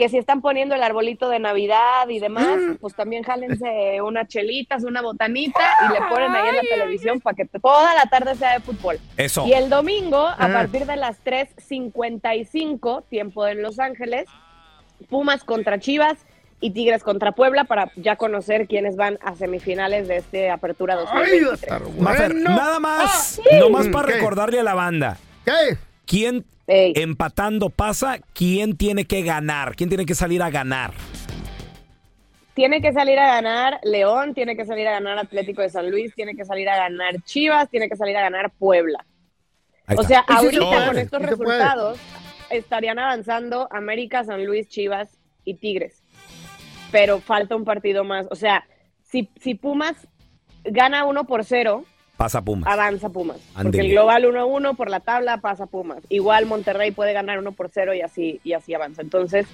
que 0.00 0.08
si 0.08 0.16
están 0.16 0.40
poniendo 0.40 0.74
el 0.74 0.82
arbolito 0.82 1.28
de 1.28 1.38
Navidad 1.38 2.08
y 2.08 2.20
demás, 2.20 2.58
pues 2.80 2.94
también 2.94 3.22
jálense 3.22 4.00
unas 4.00 4.26
chelitas, 4.28 4.82
una 4.82 5.02
botanita 5.02 5.60
y 5.88 5.92
le 5.92 6.00
ponen 6.08 6.34
ahí 6.34 6.48
en 6.48 6.56
la 6.56 6.62
televisión 6.62 7.20
para 7.20 7.36
que 7.36 7.44
toda 7.44 7.94
la 7.94 8.06
tarde 8.06 8.34
sea 8.34 8.54
de 8.54 8.60
fútbol. 8.60 8.98
Eso. 9.18 9.46
Y 9.46 9.52
el 9.52 9.68
domingo, 9.68 10.16
a 10.26 10.36
Ah. 10.38 10.48
partir 10.54 10.86
de 10.86 10.96
las 10.96 11.18
3.55, 11.22 13.04
tiempo 13.10 13.46
en 13.46 13.60
Los 13.62 13.78
Ángeles, 13.78 14.26
Pumas 15.10 15.44
contra 15.44 15.78
Chivas 15.78 16.16
y 16.60 16.70
Tigres 16.70 17.02
contra 17.02 17.32
Puebla 17.32 17.64
para 17.64 17.90
ya 17.96 18.16
conocer 18.16 18.66
quiénes 18.68 18.96
van 18.96 19.18
a 19.22 19.34
semifinales 19.34 20.08
de 20.08 20.16
este 20.16 20.50
Apertura 20.50 20.94
2023. 20.96 21.98
Mafer, 22.00 22.34
nada 22.36 22.78
más, 22.80 23.02
Ah, 23.04 23.42
sí. 23.50 23.58
nomás 23.60 23.88
para 23.88 24.08
¿Qué? 24.08 24.14
recordarle 24.14 24.60
a 24.60 24.62
la 24.62 24.74
banda. 24.74 25.18
¿Qué? 25.44 25.76
¿Quién 26.10 26.44
empatando 26.66 27.70
pasa? 27.70 28.18
¿Quién 28.34 28.76
tiene 28.76 29.04
que 29.04 29.22
ganar? 29.22 29.76
¿Quién 29.76 29.88
tiene 29.88 30.04
que 30.04 30.16
salir 30.16 30.42
a 30.42 30.50
ganar? 30.50 30.92
Tiene 32.52 32.82
que 32.82 32.92
salir 32.92 33.16
a 33.20 33.28
ganar 33.28 33.78
León, 33.84 34.34
tiene 34.34 34.56
que 34.56 34.64
salir 34.64 34.88
a 34.88 34.90
ganar 34.90 35.20
Atlético 35.20 35.62
de 35.62 35.68
San 35.68 35.88
Luis, 35.88 36.12
tiene 36.16 36.34
que 36.34 36.44
salir 36.44 36.68
a 36.68 36.76
ganar 36.76 37.22
Chivas, 37.22 37.70
tiene 37.70 37.88
que 37.88 37.94
salir 37.94 38.16
a 38.16 38.22
ganar 38.22 38.50
Puebla. 38.50 39.06
O 39.96 40.02
sea, 40.02 40.24
ahorita 40.26 40.88
con 40.88 40.98
estos 40.98 41.22
resultados 41.22 42.00
estarían 42.50 42.98
avanzando 42.98 43.68
América, 43.70 44.24
San 44.24 44.44
Luis, 44.44 44.66
Chivas 44.66 45.16
y 45.44 45.54
Tigres. 45.54 46.02
Pero 46.90 47.20
falta 47.20 47.54
un 47.54 47.64
partido 47.64 48.02
más. 48.02 48.26
O 48.32 48.34
sea, 48.34 48.66
si, 49.04 49.30
si 49.40 49.54
Pumas 49.54 50.08
gana 50.64 51.04
1 51.04 51.24
por 51.24 51.44
0, 51.44 51.84
Pasa 52.20 52.42
Pumas. 52.42 52.70
avanza 52.70 53.08
Pumas. 53.08 53.38
Porque 53.62 53.80
el 53.80 53.90
global 53.92 54.24
1-1 54.26 54.76
por 54.76 54.90
la 54.90 55.00
tabla 55.00 55.38
pasa 55.38 55.64
Pumas. 55.64 56.02
Igual 56.10 56.44
Monterrey 56.44 56.90
puede 56.90 57.14
ganar 57.14 57.38
1 57.38 57.52
por 57.52 57.70
0 57.72 57.94
y 57.94 58.02
así, 58.02 58.40
y 58.44 58.52
así 58.52 58.74
avanza. 58.74 59.00
Entonces, 59.00 59.46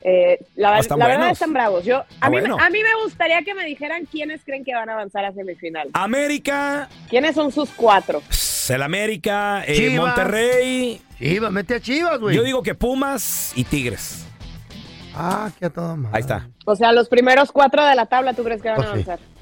eh, 0.00 0.38
la, 0.54 0.78
están 0.78 1.00
la 1.00 1.08
verdad 1.08 1.30
están 1.30 1.52
bravos. 1.52 1.84
Yo, 1.84 1.96
a, 1.98 2.06
Ah, 2.20 2.30
mí, 2.30 2.38
bueno. 2.38 2.56
a 2.60 2.70
mí 2.70 2.78
me 2.84 3.02
gustaría 3.02 3.42
que 3.42 3.52
me 3.54 3.64
dijeran 3.64 4.06
quiénes 4.06 4.44
creen 4.44 4.64
que 4.64 4.72
van 4.76 4.88
a 4.90 4.92
avanzar 4.92 5.24
a 5.24 5.32
semifinal. 5.32 5.88
América, 5.92 6.88
¿Quiénes 7.10 7.34
son 7.34 7.50
sus 7.50 7.70
cuatro? 7.70 8.22
el 8.68 8.82
América, 8.82 9.64
eh, 9.66 9.74
Chivas. 9.74 10.06
Monterrey. 10.06 11.02
Chivas, 11.18 11.50
mete 11.50 11.74
a 11.74 11.80
Chivas, 11.80 12.20
güey. 12.20 12.36
Yo 12.36 12.44
digo 12.44 12.62
que 12.62 12.76
Pumas 12.76 13.52
y 13.56 13.64
Tigres. 13.64 14.24
Ah, 15.16 15.50
qué 15.58 15.66
a 15.66 15.70
toda 15.70 15.96
madre. 15.96 16.16
Ahí 16.16 16.20
está. 16.20 16.48
O 16.64 16.76
sea, 16.76 16.92
los 16.92 17.08
primeros 17.08 17.50
cuatro 17.50 17.84
de 17.84 17.96
la 17.96 18.06
tabla, 18.06 18.34
¿tú 18.34 18.44
crees 18.44 18.62
que 18.62 18.68
van 18.68 18.76
Pues 18.76 18.88
a 18.88 18.92
sí. 18.94 19.02
avanzar? 19.02 19.33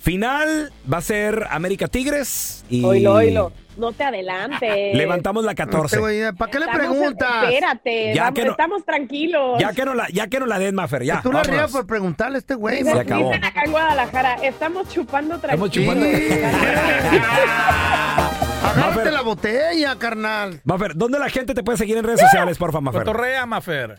Final 0.00 0.72
va 0.90 0.98
a 0.98 1.02
ser 1.02 1.46
América 1.50 1.88
Tigres 1.88 2.64
y 2.70 2.84
Oilo, 2.84 3.14
oilo. 3.14 3.52
No 3.76 3.92
te 3.92 4.02
adelantes. 4.02 4.96
levantamos 4.96 5.44
la 5.44 5.54
14. 5.54 5.86
Este 5.86 5.98
güey, 6.00 6.32
¿Para 6.36 6.50
qué 6.50 6.58
le 6.58 6.64
Estamos- 6.66 6.96
preguntas? 6.96 7.44
Espérate, 7.44 8.14
Ya 8.14 8.22
vamos- 8.24 8.38
que 8.38 8.44
no- 8.46 8.50
estamos 8.52 8.84
tranquilos. 8.84 9.60
Ya 9.60 9.72
que 9.72 9.84
no 9.84 9.94
la, 9.94 10.08
ya 10.08 10.26
que 10.26 10.40
no 10.40 10.46
la 10.46 10.58
den, 10.58 10.74
Mafer, 10.74 11.04
ya. 11.04 11.20
Tú 11.22 11.30
la 11.30 11.44
rías 11.44 11.70
por 11.70 11.86
preguntarle 11.86 12.36
a 12.36 12.38
este 12.40 12.54
güey. 12.54 12.82
Se 12.82 12.90
acabó. 12.90 13.28
dicen 13.28 13.44
acá 13.44 13.62
en 13.64 13.70
Guadalajara, 13.70 14.34
estamos 14.42 14.88
chupando 14.88 15.36
Estamos 15.36 15.70
tranquilos. 15.70 15.94
chupando. 15.94 16.06
Agárrate 18.68 19.10
la 19.10 19.22
botella, 19.22 19.96
carnal. 19.98 20.60
Mafer, 20.64 20.94
¿dónde 20.94 21.18
la 21.18 21.28
gente 21.30 21.54
te 21.54 21.62
puede 21.62 21.78
seguir 21.78 21.96
en 21.96 22.04
redes 22.04 22.20
sociales, 22.20 22.58
porfa, 22.58 22.80
Mafer? 22.80 23.02
Cotorrea, 23.04 23.46
Mafer. 23.46 23.96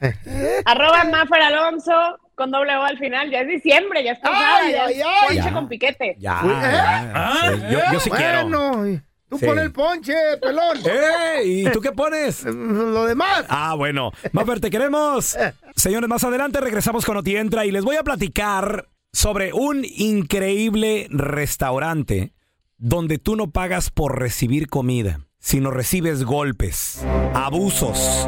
Arroba 0.65 1.03
Mafer 1.05 1.41
Alonso 1.41 1.93
con 2.35 2.51
doble 2.51 2.75
O 2.77 2.83
al 2.83 2.97
final. 2.97 3.29
Ya 3.31 3.39
es 3.41 3.47
diciembre, 3.47 4.03
ya 4.03 4.11
está 4.13 4.29
usada, 4.31 4.57
Ay, 4.57 4.71
ya 4.73 4.85
ay, 4.85 4.93
es 4.93 5.03
ay. 5.05 5.27
ponche 5.27 5.35
Ya. 5.43 5.53
con 5.53 5.67
piquete. 5.67 6.15
Ya, 6.19 6.39
Uy, 6.43 6.49
ya. 6.51 7.31
Sí, 7.55 7.61
yo, 7.71 7.79
yo 7.93 7.99
sí 7.99 8.09
quiero. 8.11 8.41
Bueno, 8.43 9.01
tú 9.29 9.37
Sí. 9.37 9.45
pon 9.45 9.59
el 9.59 9.71
ponche, 9.71 10.13
pelón. 10.41 10.77
¡Eh! 10.85 11.43
¿Y 11.45 11.63
tú 11.71 11.81
qué 11.81 11.91
pones? 11.91 12.43
Lo 12.45 13.05
demás. 13.05 13.45
Ah, 13.49 13.73
bueno. 13.75 14.11
Mafer, 14.31 14.59
te 14.59 14.69
queremos. 14.69 15.37
Señores, 15.75 16.09
más 16.09 16.23
adelante 16.23 16.59
regresamos 16.61 17.05
con 17.05 17.17
Oti 17.17 17.35
Entra 17.35 17.65
y 17.65 17.71
les 17.71 17.83
voy 17.83 17.95
a 17.97 18.03
platicar 18.03 18.87
sobre 19.11 19.51
un 19.53 19.83
increíble 19.85 21.07
restaurante 21.09 22.33
donde 22.79 23.17
tú 23.17 23.35
no 23.35 23.51
pagas 23.51 23.89
por 23.91 24.19
recibir 24.19 24.67
comida, 24.67 25.19
sino 25.37 25.69
recibes 25.69 26.23
golpes, 26.23 27.03
abusos. 27.33 28.27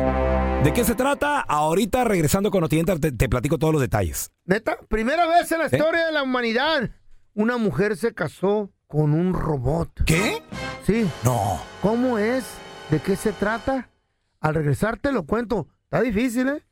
¿De 0.63 0.73
qué 0.73 0.83
se 0.83 0.93
trata? 0.93 1.39
Ahorita 1.39 2.03
regresando 2.03 2.51
con 2.51 2.63
Oti 2.63 2.77
Entra 2.77 2.99
te, 2.99 3.11
te 3.11 3.27
platico 3.29 3.57
todos 3.57 3.73
los 3.73 3.81
detalles. 3.81 4.31
Neta, 4.45 4.77
primera 4.89 5.25
vez 5.25 5.51
en 5.51 5.59
la 5.59 5.65
¿Eh? 5.65 5.69
historia 5.71 6.05
de 6.05 6.11
la 6.11 6.21
humanidad, 6.23 6.91
una 7.33 7.57
mujer 7.57 7.97
se 7.97 8.13
casó 8.13 8.69
con 8.87 9.13
un 9.13 9.33
robot. 9.33 10.03
¿Qué? 10.05 10.43
Sí. 10.85 11.09
No. 11.23 11.59
¿Cómo 11.81 12.17
es? 12.19 12.43
¿De 12.89 12.99
qué 12.99 13.15
se 13.15 13.31
trata? 13.31 13.89
Al 14.41 14.53
regresar 14.53 14.97
te 14.97 15.11
lo 15.11 15.25
cuento. 15.25 15.67
Está 15.85 16.01
difícil, 16.01 16.49
¿eh? 16.49 16.63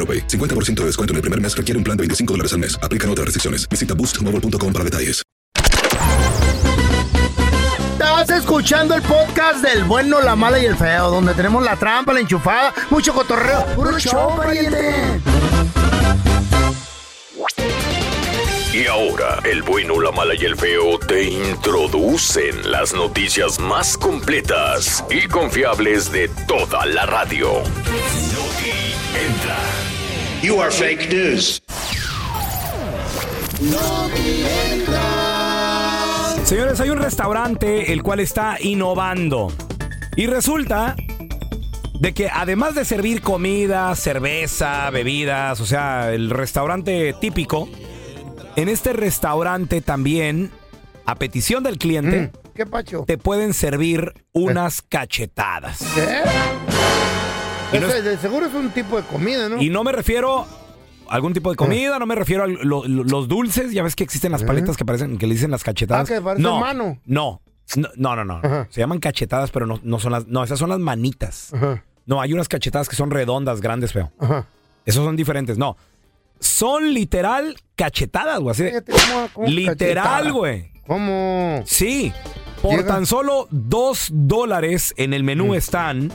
AroPay. 0.00 0.26
50% 0.26 0.80
de 0.80 0.86
descuento 0.86 1.12
en 1.12 1.16
el 1.16 1.22
primer 1.22 1.40
mes 1.40 1.54
requiere 1.54 1.76
un 1.76 1.84
plan 1.84 1.96
de 1.96 2.02
25 2.02 2.32
dólares 2.32 2.54
al 2.54 2.60
mes. 2.60 2.78
Aplican 2.82 3.10
otras 3.10 3.26
restricciones. 3.26 3.68
Visita 3.68 3.94
boostmobile.com 3.94 4.72
para 4.72 4.84
detalles. 4.84 5.22
Estás 8.00 8.30
escuchando 8.30 8.94
el 8.94 9.02
podcast 9.02 9.62
del 9.62 9.84
bueno, 9.84 10.20
la 10.20 10.34
mala 10.34 10.58
y 10.58 10.64
el 10.64 10.76
feo, 10.76 11.10
donde 11.10 11.34
tenemos 11.34 11.62
la 11.62 11.76
trampa, 11.76 12.12
la 12.12 12.20
enchufada, 12.20 12.74
mucho 12.88 13.12
cotorreo. 13.12 13.64
¡Puro 13.74 13.98
show, 13.98 14.36
pariente! 14.36 15.20
Y 18.72 18.86
ahora, 18.86 19.40
el 19.44 19.62
bueno, 19.62 20.00
la 20.00 20.12
mala 20.12 20.34
y 20.34 20.44
el 20.44 20.56
feo 20.56 20.98
te 20.98 21.24
introducen 21.24 22.70
las 22.70 22.94
noticias 22.94 23.58
más 23.58 23.98
completas 23.98 25.04
y 25.10 25.26
confiables 25.26 26.10
de 26.12 26.28
toda 26.46 26.86
la 26.86 27.04
radio. 27.04 27.48
entra. 29.14 29.89
You 30.42 30.58
are 30.60 30.70
fake 30.70 31.10
news. 31.12 31.62
Señores, 36.44 36.80
hay 36.80 36.88
un 36.88 36.98
restaurante 36.98 37.92
el 37.92 38.02
cual 38.02 38.20
está 38.20 38.56
innovando. 38.58 39.52
Y 40.16 40.26
resulta 40.26 40.96
de 42.00 42.14
que 42.14 42.30
además 42.32 42.74
de 42.74 42.86
servir 42.86 43.20
comida, 43.20 43.94
cerveza, 43.94 44.88
bebidas, 44.90 45.60
o 45.60 45.66
sea, 45.66 46.12
el 46.12 46.30
restaurante 46.30 47.14
típico, 47.20 47.68
en 48.56 48.70
este 48.70 48.94
restaurante 48.94 49.82
también, 49.82 50.50
a 51.04 51.16
petición 51.16 51.62
del 51.62 51.76
cliente, 51.76 52.32
¿Qué 52.54 52.64
pacho? 52.64 53.04
te 53.06 53.18
pueden 53.18 53.52
servir 53.52 54.14
unas 54.32 54.80
cachetadas. 54.80 55.80
¿Qué? 55.94 56.69
No 57.72 57.86
de 57.88 58.16
seguro 58.18 58.46
es 58.46 58.54
un 58.54 58.70
tipo 58.70 58.96
de 58.96 59.02
comida, 59.04 59.48
¿no? 59.48 59.60
Y 59.62 59.68
no 59.70 59.84
me 59.84 59.92
refiero 59.92 60.40
a 61.08 61.14
algún 61.14 61.32
tipo 61.32 61.50
de 61.50 61.56
comida, 61.56 61.98
no 61.98 62.06
me 62.06 62.14
refiero 62.14 62.44
a 62.44 62.46
lo- 62.46 62.84
lo- 62.86 63.04
los 63.04 63.28
dulces, 63.28 63.72
ya 63.72 63.82
ves 63.82 63.96
que 63.96 64.04
existen 64.04 64.32
las 64.32 64.42
paletas 64.44 64.76
que 64.76 64.84
parecen 64.84 65.18
que 65.18 65.26
le 65.26 65.34
dicen 65.34 65.50
las 65.50 65.62
cachetadas. 65.64 66.08
Ah, 66.10 66.14
que 66.14 66.20
parecen 66.20 66.42
no, 66.42 66.60
mano. 66.60 66.98
No, 67.04 67.40
no, 67.96 68.16
no, 68.16 68.24
no. 68.24 68.40
no. 68.42 68.66
Se 68.70 68.80
llaman 68.80 68.98
cachetadas, 68.98 69.50
pero 69.50 69.66
no, 69.66 69.78
no 69.82 69.98
son 70.00 70.12
las, 70.12 70.26
no, 70.26 70.42
esas 70.44 70.58
son 70.58 70.70
las 70.70 70.78
manitas. 70.80 71.52
No, 72.06 72.20
hay 72.20 72.32
unas 72.32 72.48
cachetadas 72.48 72.88
que 72.88 72.96
son 72.96 73.10
redondas, 73.10 73.60
grandes, 73.60 73.92
feo. 73.92 74.10
Ajá. 74.18 74.46
Esos 74.84 75.04
son 75.04 75.14
diferentes, 75.16 75.58
no. 75.58 75.76
Son 76.40 76.94
literal 76.94 77.56
cachetadas, 77.76 78.40
güey. 78.40 78.50
así 78.52 78.64
de- 78.64 78.82
literal, 79.46 80.32
güey. 80.32 80.70
¿Cómo? 80.86 81.62
Sí. 81.66 82.12
Por 82.62 82.72
Llega. 82.78 82.86
tan 82.94 83.06
solo 83.06 83.46
dos 83.50 84.08
dólares 84.12 84.92
en 84.96 85.12
el 85.12 85.22
Mm. 85.22 85.26
menú 85.26 85.54
están 85.54 86.12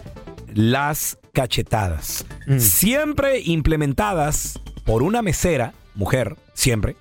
las 0.54 1.18
cachetadas. 1.36 2.26
Mm. 2.48 2.60
Siempre 2.60 3.42
implementadas 3.42 4.60
por 4.86 5.04
una 5.04 5.22
mesera, 5.22 5.74
mujer, 5.94 6.36
siempre, 6.54 6.96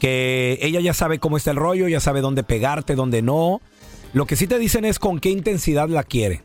que 0.00 0.58
ella 0.62 0.80
ya 0.80 0.94
sabe 0.94 1.20
cómo 1.20 1.36
está 1.36 1.52
el 1.52 1.58
rollo, 1.58 1.86
ya 1.86 2.00
sabe 2.00 2.22
dónde 2.22 2.42
pegarte, 2.42 2.96
dónde 2.96 3.22
no. 3.22 3.60
Lo 4.14 4.26
que 4.26 4.34
sí 4.34 4.48
te 4.48 4.58
dicen 4.58 4.84
es 4.84 4.98
con 4.98 5.20
qué 5.20 5.28
intensidad 5.28 5.88
la 5.88 6.02
quiere. 6.02 6.42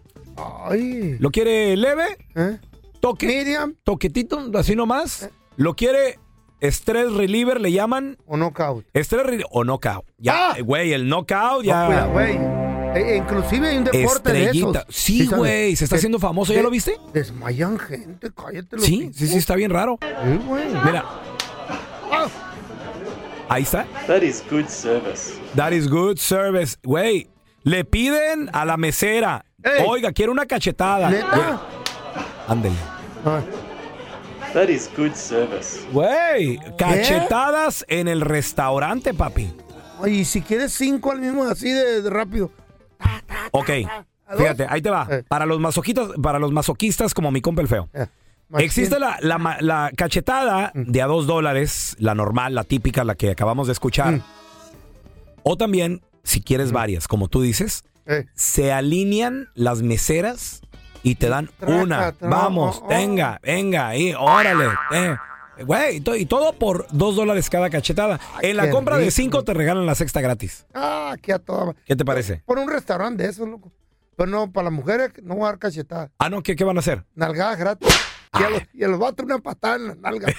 Ay. 0.70 1.18
¿Lo 1.20 1.32
quiere 1.32 1.76
leve? 1.78 2.18
¿Eh? 2.36 2.60
Toque. 3.00 3.26
Medium. 3.26 3.74
Toquetito, 3.84 4.52
así 4.56 4.76
nomás. 4.76 5.30
¿Lo 5.56 5.76
quiere 5.76 6.20
stress 6.62 7.14
reliever, 7.14 7.62
le 7.62 7.72
llaman? 7.72 8.18
O 8.28 8.36
knockout. 8.36 8.86
Reliever 8.94 9.46
o 9.52 9.64
knockout. 9.64 10.06
Ya, 10.18 10.52
¡Ah! 10.52 10.58
güey, 10.62 10.92
el 10.92 11.08
knockout 11.08 11.64
ya. 11.64 11.84
No, 11.84 11.88
cuida, 11.88 12.06
güey. 12.08 12.75
Eh, 12.96 13.18
inclusive 13.18 13.68
hay 13.70 13.78
un 13.78 13.84
deporte 13.84 14.32
de 14.34 14.44
Estrellita. 14.46 14.86
esos. 14.88 14.96
Sí, 14.96 15.28
güey, 15.28 15.76
se 15.76 15.84
está 15.84 15.98
haciendo 15.98 16.18
famoso, 16.20 16.54
¿ya 16.54 16.62
lo 16.62 16.70
viste? 16.70 16.98
Desmayan 17.14 17.78
gente, 17.78 18.30
cállate. 18.34 18.78
los 18.78 18.86
Sí, 18.86 19.12
sí, 19.14 19.28
sí, 19.28 19.38
está 19.38 19.56
bien 19.56 19.70
raro. 19.72 19.98
Sí, 20.02 20.40
güey. 20.48 20.66
Mira, 20.86 21.04
Ah, 22.12 22.28
ahí 23.50 23.64
está. 23.64 23.86
That 24.08 24.22
is 24.22 24.44
good 24.50 24.68
service. 24.68 25.34
That 25.56 25.72
is 25.72 25.90
good 25.90 26.18
service. 26.18 26.78
Güey, 26.84 27.28
le 27.64 27.84
piden 27.84 28.50
a 28.54 28.64
la 28.64 28.78
mesera, 28.78 29.44
Ey. 29.64 29.84
oiga, 29.86 30.12
quiero 30.14 30.32
una 30.32 30.46
cachetada. 30.46 31.08
Ándele. 32.48 32.76
ah. 33.26 33.42
That 34.54 34.70
is 34.70 34.90
good 34.96 35.14
service. 35.16 35.82
Güey, 35.92 36.60
cachetadas 36.78 37.84
en 37.90 38.08
el 38.08 38.22
restaurante, 38.22 39.14
papi. 39.14 39.52
Ay, 40.02 40.20
y 40.20 40.26
si 40.26 40.42
quieres 40.42 40.72
cinco 40.74 41.12
al 41.12 41.20
mismo, 41.20 41.44
así 41.44 41.70
de, 41.72 42.02
de 42.02 42.10
rápido. 42.10 42.52
Ok, 43.52 43.70
fíjate, 44.38 44.66
ahí 44.70 44.82
te 44.82 44.90
va. 44.90 45.08
Eh. 45.10 45.24
Para 45.28 45.46
los 45.46 45.60
masoquistas, 45.60 46.10
para 46.22 46.40
los 46.40 46.52
masoquistas 46.52 47.14
como 47.14 47.32
mi 47.32 47.42
compa 47.42 47.62
el 47.62 47.68
feo. 47.68 47.90
machín. 48.50 48.66
Existe 48.66 49.00
la, 49.00 49.18
la 49.22 49.38
ma- 49.38 49.58
la 49.62 49.92
cachetada 49.96 50.72
de 50.76 51.02
a 51.02 51.06
dos 51.08 51.28
dólares, 51.28 51.96
la 52.00 52.16
normal, 52.16 52.56
la 52.56 52.64
típica, 52.64 53.04
la 53.04 53.16
que 53.16 53.32
acabamos 53.32 53.68
de 53.68 53.74
escuchar. 53.74 54.14
Mm. 54.14 54.22
O 55.44 55.58
también, 55.58 56.02
si 56.24 56.42
quieres 56.42 56.72
varias, 56.72 57.08
como 57.08 57.28
tú 57.28 57.42
dices, 57.42 57.84
Eh. 58.08 58.26
se 58.36 58.72
alinean 58.72 59.50
las 59.56 59.82
meseras 59.82 60.62
y 61.04 61.16
te 61.16 61.30
dan 61.30 61.50
una. 61.62 62.14
Vamos, 62.22 62.82
oh. 62.84 62.88
venga, 62.88 63.40
venga, 63.44 63.88
ahí, 63.90 64.14
órale. 64.18 64.66
eh. 64.92 65.16
Güey, 65.64 65.98
y 65.98 66.02
to- 66.02 66.16
y 66.16 66.26
todo 66.26 66.54
por 66.54 66.88
dos 66.92 67.16
dólares 67.16 67.50
cada 67.50 67.70
cachetada. 67.70 68.20
en 68.42 68.58
la 68.58 68.66
qué 68.66 68.70
compra 68.72 68.98
de 68.98 69.12
cinco 69.12 69.44
te 69.44 69.54
regalan 69.54 69.86
la 69.86 69.96
sexta 69.96 70.22
gratis. 70.22 70.66
Ah, 70.74 71.12
aquí 71.14 71.32
a 71.32 71.40
toda. 71.40 71.74
¿Qué 71.86 71.96
te 71.96 72.06
parece? 72.06 72.42
Por 72.46 72.60
un 72.60 72.70
restaurante 72.70 73.24
de 73.24 73.30
esos, 73.30 73.48
loco. 73.48 73.72
Pero 74.18 74.30
no, 74.30 74.52
para 74.52 74.66
las 74.66 74.74
mujeres 74.74 75.12
no 75.24 75.36
voy 75.36 75.44
a 75.44 75.48
dar 75.48 75.60
cachetada. 75.60 76.12
Ah, 76.20 76.30
no, 76.30 76.42
¿qué, 76.42 76.56
qué 76.56 76.64
van 76.64 76.78
a 76.78 76.80
hacer? 76.80 77.06
Nalgadas 77.16 77.58
gratis. 77.60 77.88
Y 78.40 78.44
a, 78.44 78.50
los, 78.50 78.62
y 78.74 78.84
a 78.84 78.88
los 78.90 79.00
vatos 79.00 79.26
una 79.26 79.40
patada 79.40 79.76
en 79.78 79.88
la 79.88 79.96
nalga. 79.96 80.28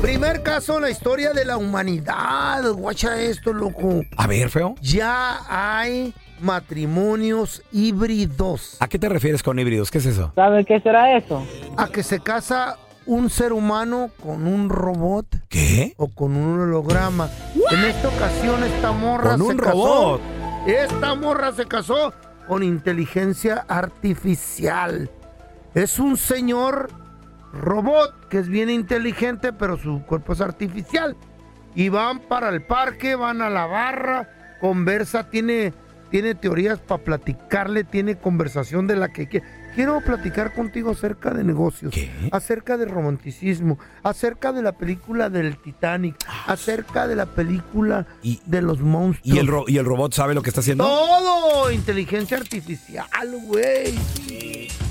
Primer 0.00 0.42
caso 0.42 0.76
en 0.76 0.82
la 0.82 0.90
historia 0.90 1.32
de 1.32 1.44
la 1.44 1.56
humanidad. 1.56 2.62
Guacha 2.72 3.20
esto, 3.20 3.52
loco. 3.52 4.02
A 4.16 4.26
ver, 4.26 4.48
feo. 4.50 4.74
Ya 4.80 5.40
hay 5.48 6.14
matrimonios 6.40 7.62
híbridos. 7.72 8.76
¿A 8.80 8.88
qué 8.88 8.98
te 8.98 9.08
refieres 9.08 9.42
con 9.42 9.58
híbridos? 9.58 9.90
¿Qué 9.90 9.98
es 9.98 10.06
eso? 10.06 10.32
¿Sabe 10.34 10.64
qué 10.64 10.80
será 10.80 11.16
eso? 11.16 11.46
A 11.76 11.88
que 11.88 12.02
se 12.02 12.20
casa 12.20 12.76
un 13.06 13.28
ser 13.30 13.52
humano 13.52 14.10
con 14.22 14.46
un 14.46 14.68
robot. 14.68 15.26
¿Qué? 15.48 15.94
O 15.96 16.08
con 16.08 16.36
un 16.36 16.60
holograma. 16.60 17.28
En 17.70 17.84
esta 17.84 18.08
ocasión 18.08 18.62
esta 18.64 18.92
morra 18.92 19.30
Con 19.30 19.38
se 19.38 19.44
un 19.52 19.56
casó. 19.58 19.72
robot. 19.72 20.20
Esta 20.66 21.14
morra 21.14 21.52
se 21.52 21.66
casó 21.66 22.12
con 22.48 22.62
inteligencia 22.62 23.64
artificial. 23.68 25.10
Es 25.74 25.98
un 25.98 26.16
señor 26.16 26.90
robot 27.52 28.28
que 28.28 28.38
es 28.38 28.48
bien 28.48 28.70
inteligente, 28.70 29.52
pero 29.52 29.76
su 29.76 30.02
cuerpo 30.06 30.32
es 30.32 30.40
artificial. 30.40 31.16
Y 31.74 31.88
van 31.88 32.20
para 32.20 32.48
el 32.50 32.62
parque, 32.64 33.16
van 33.16 33.42
a 33.42 33.50
la 33.50 33.66
barra, 33.66 34.56
conversa, 34.60 35.28
tiene, 35.28 35.74
tiene 36.14 36.36
teorías 36.36 36.78
para 36.78 37.02
platicarle, 37.02 37.82
tiene 37.82 38.16
conversación 38.16 38.86
de 38.86 38.94
la 38.94 39.08
que 39.12 39.26
quiere. 39.26 39.44
Quiero 39.74 40.00
platicar 40.00 40.54
contigo 40.54 40.92
acerca 40.92 41.30
de 41.34 41.42
negocios, 41.42 41.92
acerca 42.30 42.76
de 42.76 42.84
romanticismo, 42.84 43.80
acerca 44.04 44.52
de 44.52 44.62
la 44.62 44.70
película 44.78 45.28
del 45.28 45.56
Titanic, 45.60 46.14
acerca 46.46 47.08
de 47.08 47.16
la 47.16 47.26
película 47.26 48.06
de 48.46 48.62
los 48.62 48.78
monstruos. 48.78 49.36
¿Y 49.36 49.40
el, 49.40 49.48
ro- 49.48 49.64
¿Y 49.66 49.76
el 49.78 49.84
robot 49.84 50.14
sabe 50.14 50.34
lo 50.36 50.42
que 50.42 50.50
está 50.50 50.60
haciendo? 50.60 50.84
Todo, 50.84 51.72
inteligencia 51.72 52.36
artificial, 52.36 53.08
güey. 53.48 53.98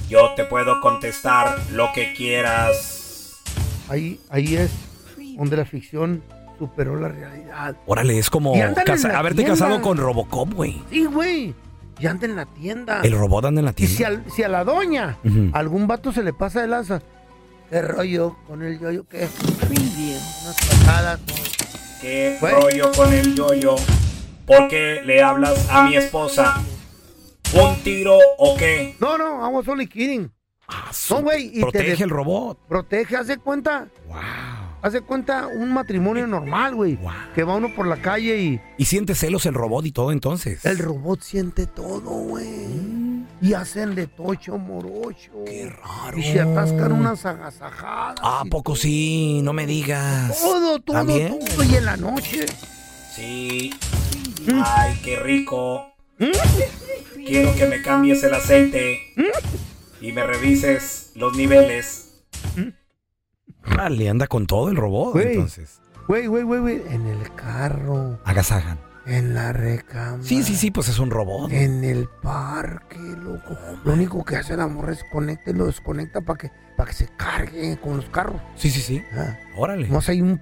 Yo 0.10 0.34
te 0.36 0.44
puedo 0.44 0.82
contestar 0.82 1.58
lo 1.72 1.88
que 1.96 2.12
quieras. 2.14 3.40
Ahí, 3.88 4.20
ahí 4.30 4.58
es 4.58 4.72
donde 5.38 5.56
la 5.56 5.64
ficción 5.64 6.22
superó 6.60 6.96
la 7.00 7.10
realidad. 7.10 7.76
Órale, 7.86 8.18
es 8.20 8.30
como 8.30 8.56
Y 8.56 8.62
casa- 8.86 9.18
haberte 9.18 9.44
tienda. 9.44 9.54
casado 9.54 9.82
con 9.82 9.98
Robocop, 9.98 10.54
güey. 10.54 10.82
Sí, 10.90 11.06
güey. 11.06 11.54
Y 12.00 12.08
anda 12.08 12.26
en 12.26 12.36
la 12.36 12.46
tienda. 12.46 13.02
El 13.04 13.18
robot 13.18 13.46
anda 13.46 13.60
en 13.62 13.66
la 13.66 13.72
Y 13.72 13.76
tienda. 13.76 13.96
si, 13.98 14.04
al- 14.04 14.24
si 14.36 14.44
a 14.44 14.48
la 14.50 14.64
doña 14.64 15.18
algún 15.54 15.88
vato 15.88 16.12
se 16.12 16.24
le 16.24 16.34
pasa 16.34 16.62
de 16.62 16.68
lanza, 16.68 17.02
¿qué 17.70 17.82
rollo 17.82 18.36
con 18.48 18.64
el 18.64 18.80
yoyo? 18.80 19.06
¿Qué? 19.08 19.28
Bien, 19.70 20.20
unas 20.44 20.58
patadas. 20.70 21.20
¿Qué 22.02 22.38
rollo 22.42 22.92
con 22.94 23.14
el 23.14 23.36
yoyo? 23.36 23.76
¿Por 24.46 24.68
qué 24.68 25.02
le 25.06 25.22
hablas 25.24 25.70
a 25.70 25.84
mi 25.88 25.96
esposa? 25.96 26.62
¿Un 27.54 27.76
tiro 27.84 28.18
o 28.38 28.58
qué? 28.58 28.96
No, 29.00 29.18
no, 29.18 29.48
I 29.48 29.54
was 29.54 29.68
only 29.68 29.88
kidding. 29.88 30.30
no, 31.12 31.22
güey. 31.22 31.48
y 31.48 31.54
te 31.54 31.62
Protege 31.62 32.04
el 32.04 32.10
robot. 32.10 32.58
Protege, 32.68 33.16
hace 33.16 33.38
cuenta. 33.38 33.88
Hace 34.84 35.00
cuenta 35.02 35.48
un 35.48 35.74
matrimonio 35.74 36.28
normal, 36.28 36.76
güey. 36.76 37.00
Que 37.34 37.44
va 37.44 37.56
uno 37.56 37.74
por 37.74 37.88
la 37.88 37.98
calle 37.98 38.38
y 38.38 38.62
Y 38.78 38.86
siente 38.86 39.16
celos 39.16 39.46
el 39.46 39.54
robot 39.54 39.86
y 39.86 39.92
todo 39.94 40.12
entonces. 40.12 40.64
el 40.66 40.78
robot 40.78 41.22
siente 41.22 41.66
todo, 41.68 42.02
güey. 42.12 43.24
Y 43.42 43.54
hacen 43.54 43.96
de 43.96 44.08
tocho 44.08 44.58
morocho. 44.58 45.32
Qué 45.46 45.70
raro. 45.70 46.18
Y 46.18 46.24
se 46.24 46.42
atascan 46.42 46.92
unas 46.92 47.26
agasajadas. 47.26 48.20
Ah, 48.22 48.42
¿a 48.42 48.46
poco 48.46 48.76
sí? 48.76 49.40
No 49.42 49.54
me 49.54 49.66
digas. 49.66 50.38
Todo, 50.40 50.80
todo, 50.80 50.98
¿También? 50.98 51.40
todo. 51.40 51.64
Y 51.64 51.76
en 51.76 51.86
la 51.86 51.96
noche. 51.98 52.46
Sí. 53.16 53.74
Ay, 54.66 55.00
qué 55.04 55.16
rico. 55.18 55.94
Quiero 57.26 57.56
que 57.56 57.68
me 57.68 57.82
cambies 57.82 58.22
el 58.24 58.34
aceite 58.34 59.00
y 60.02 60.12
me 60.12 60.24
revises 60.26 61.12
los 61.16 61.36
niveles. 61.38 62.13
Le 63.90 64.10
anda 64.10 64.28
con 64.28 64.46
todo 64.48 64.70
el 64.70 64.76
robot, 64.76 65.14
Güey. 65.14 65.34
entonces. 65.34 65.82
Güey, 66.08 66.28
güey, 66.28 66.44
güey, 66.44 66.60
güey. 66.60 66.82
En 66.90 67.06
el 67.08 67.34
carro. 67.36 68.20
Agasajan. 68.26 68.78
En 69.06 69.34
la 69.36 69.52
recámara. 69.52 70.24
Sí, 70.24 70.44
sí, 70.44 70.56
sí, 70.56 70.72
pues 70.72 70.88
es 70.88 71.00
un 71.00 71.12
robot. 71.12 71.52
En 71.52 71.84
el 71.84 72.08
parque, 72.22 72.98
loco. 73.00 73.58
Lo 73.84 73.94
único 73.94 74.24
que 74.24 74.38
hace 74.38 74.56
la 74.56 74.68
morra 74.68 74.94
es 74.94 75.04
conecta 75.12 75.52
y 75.52 75.54
lo 75.54 75.66
desconecta 75.66 76.22
para 76.22 76.38
que, 76.38 76.52
para 76.78 76.90
que 76.90 76.96
se 76.96 77.08
cargue 77.18 77.78
con 77.82 77.98
los 77.98 78.06
carros. 78.06 78.42
Sí, 78.56 78.70
sí, 78.70 78.80
sí. 78.82 79.04
Órale. 79.58 79.88
Nomás 79.88 80.08
hay 80.10 80.22
un, 80.22 80.42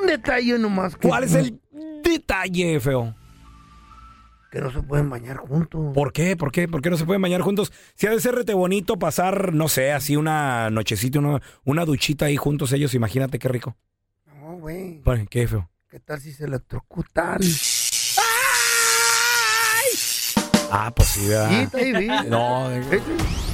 un 0.00 0.06
detalle 0.06 0.58
nomás. 0.58 0.96
Que, 0.96 1.08
¿Cuál 1.08 1.24
es 1.24 1.34
el 1.34 1.60
detalle, 2.02 2.80
feo? 2.80 3.14
Que 4.52 4.60
no 4.60 4.70
se 4.70 4.82
pueden 4.82 5.08
bañar 5.08 5.38
juntos. 5.38 5.94
¿Por 5.94 6.12
qué? 6.12 6.36
¿Por 6.36 6.52
qué? 6.52 6.68
¿Por 6.68 6.82
qué 6.82 6.90
no 6.90 6.98
se 6.98 7.06
pueden 7.06 7.22
bañar 7.22 7.40
juntos? 7.40 7.72
Si 7.94 8.06
ha 8.06 8.10
de 8.10 8.20
ser 8.20 8.34
rete 8.34 8.52
bonito 8.52 8.98
pasar, 8.98 9.54
no 9.54 9.66
sé, 9.66 9.92
así 9.92 10.14
una 10.14 10.68
nochecita, 10.68 11.20
una, 11.20 11.40
una 11.64 11.86
duchita 11.86 12.26
ahí 12.26 12.36
juntos 12.36 12.70
ellos, 12.74 12.92
imagínate 12.92 13.38
qué 13.38 13.48
rico. 13.48 13.78
No, 14.26 14.58
güey. 14.58 15.00
¿Qué, 15.30 15.48
feo? 15.48 15.70
¿Qué 15.88 16.00
tal 16.00 16.20
si 16.20 16.32
se 16.32 16.44
electrocutan? 16.44 17.40
Ah, 20.70 20.92
pues 20.94 21.08
sí, 21.08 21.28
¿verdad? 21.28 21.48
Sí, 21.48 21.56
está 21.56 21.78
ahí. 21.78 22.08
No, 22.28 22.68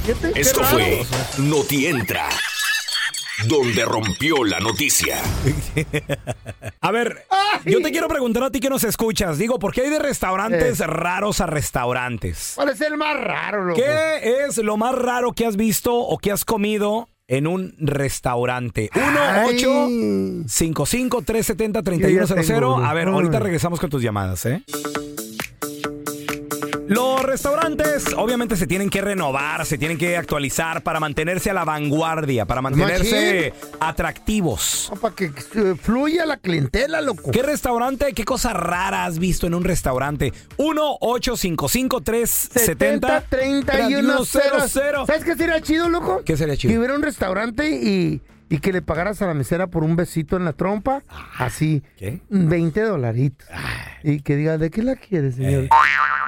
qué 0.05 0.39
Esto 0.41 0.65
fue 0.65 1.01
Noti 1.37 1.87
Entra, 1.87 2.27
donde 3.47 3.85
rompió 3.85 4.43
la 4.43 4.59
noticia. 4.59 5.17
A 6.81 6.91
ver, 6.91 7.25
yo 7.65 7.81
te 7.81 7.91
quiero 7.91 8.07
preguntar 8.07 8.43
a 8.43 8.49
ti 8.51 8.59
que 8.59 8.69
nos 8.69 8.83
escuchas. 8.83 9.37
Digo, 9.37 9.59
¿por 9.59 9.73
qué 9.73 9.81
hay 9.81 9.89
de 9.89 9.99
restaurantes 9.99 10.79
raros 10.79 11.41
a 11.41 11.45
restaurantes? 11.45 12.53
¿Cuál 12.55 12.69
es 12.69 12.81
el 12.81 12.97
más 12.97 13.19
raro, 13.19 13.65
loco? 13.65 13.79
¿Qué 13.79 14.45
es 14.47 14.57
lo 14.57 14.77
más 14.77 14.95
raro 14.95 15.33
que 15.33 15.45
has 15.45 15.55
visto 15.55 15.93
o 15.95 16.17
que 16.17 16.31
has 16.31 16.45
comido 16.45 17.09
en 17.27 17.47
un 17.47 17.75
restaurante? 17.79 18.89
1 18.95 19.05
8 19.47 20.47
55 20.47 21.21
370 21.21 21.83
3100 21.83 22.63
A 22.85 22.93
ver, 22.93 23.07
ahorita 23.07 23.39
regresamos 23.39 23.79
con 23.79 23.89
tus 23.89 24.01
llamadas, 24.01 24.45
¿eh? 24.45 24.63
Los 26.89 27.21
restaurantes 27.21 28.05
obviamente 28.17 28.57
se 28.57 28.65
tienen 28.65 28.89
que 28.89 29.01
renovar, 29.01 29.63
se 29.67 29.77
tienen 29.77 29.99
que 29.99 30.17
actualizar 30.17 30.81
para 30.81 30.99
mantenerse 30.99 31.51
a 31.51 31.53
la 31.53 31.63
vanguardia, 31.63 32.45
para 32.45 32.63
mantenerse 32.63 33.53
atractivos. 33.79 34.91
Para 34.99 35.13
que 35.13 35.25
eh, 35.25 35.75
fluya 35.79 36.25
la 36.25 36.37
clientela, 36.37 36.99
loco. 37.01 37.29
¿Qué 37.29 37.43
restaurante, 37.43 38.13
qué 38.13 38.25
cosa 38.25 38.53
rara 38.53 39.05
has 39.05 39.19
visto 39.19 39.45
en 39.45 39.53
un 39.53 39.65
restaurante? 39.65 40.33
1-855-370-3100. 40.57 43.23
3100. 43.29 45.05
¿Sabes 45.05 45.23
qué 45.23 45.35
sería 45.35 45.61
chido, 45.61 45.89
loco? 45.89 46.23
¿Qué 46.25 46.35
sería 46.37 46.57
chido? 46.57 46.73
Que 46.73 46.79
hubiera 46.79 46.95
un 46.95 47.03
restaurante 47.03 47.69
y, 47.69 48.19
y 48.49 48.59
que 48.59 48.73
le 48.73 48.81
pagaras 48.81 49.21
a 49.21 49.27
la 49.27 49.33
mesera 49.33 49.67
por 49.67 49.83
un 49.83 49.95
besito 49.95 50.35
en 50.37 50.45
la 50.45 50.53
trompa. 50.53 51.03
Así. 51.37 51.83
Ah, 51.85 51.89
¿Qué? 51.97 52.19
20 52.29 52.81
dolaritos. 52.81 53.47
Y 54.03 54.21
que 54.21 54.35
diga, 54.35 54.57
¿de 54.57 54.69
qué 54.71 54.81
la 54.83 54.95
quiere, 54.95 55.31
señor? 55.31 55.67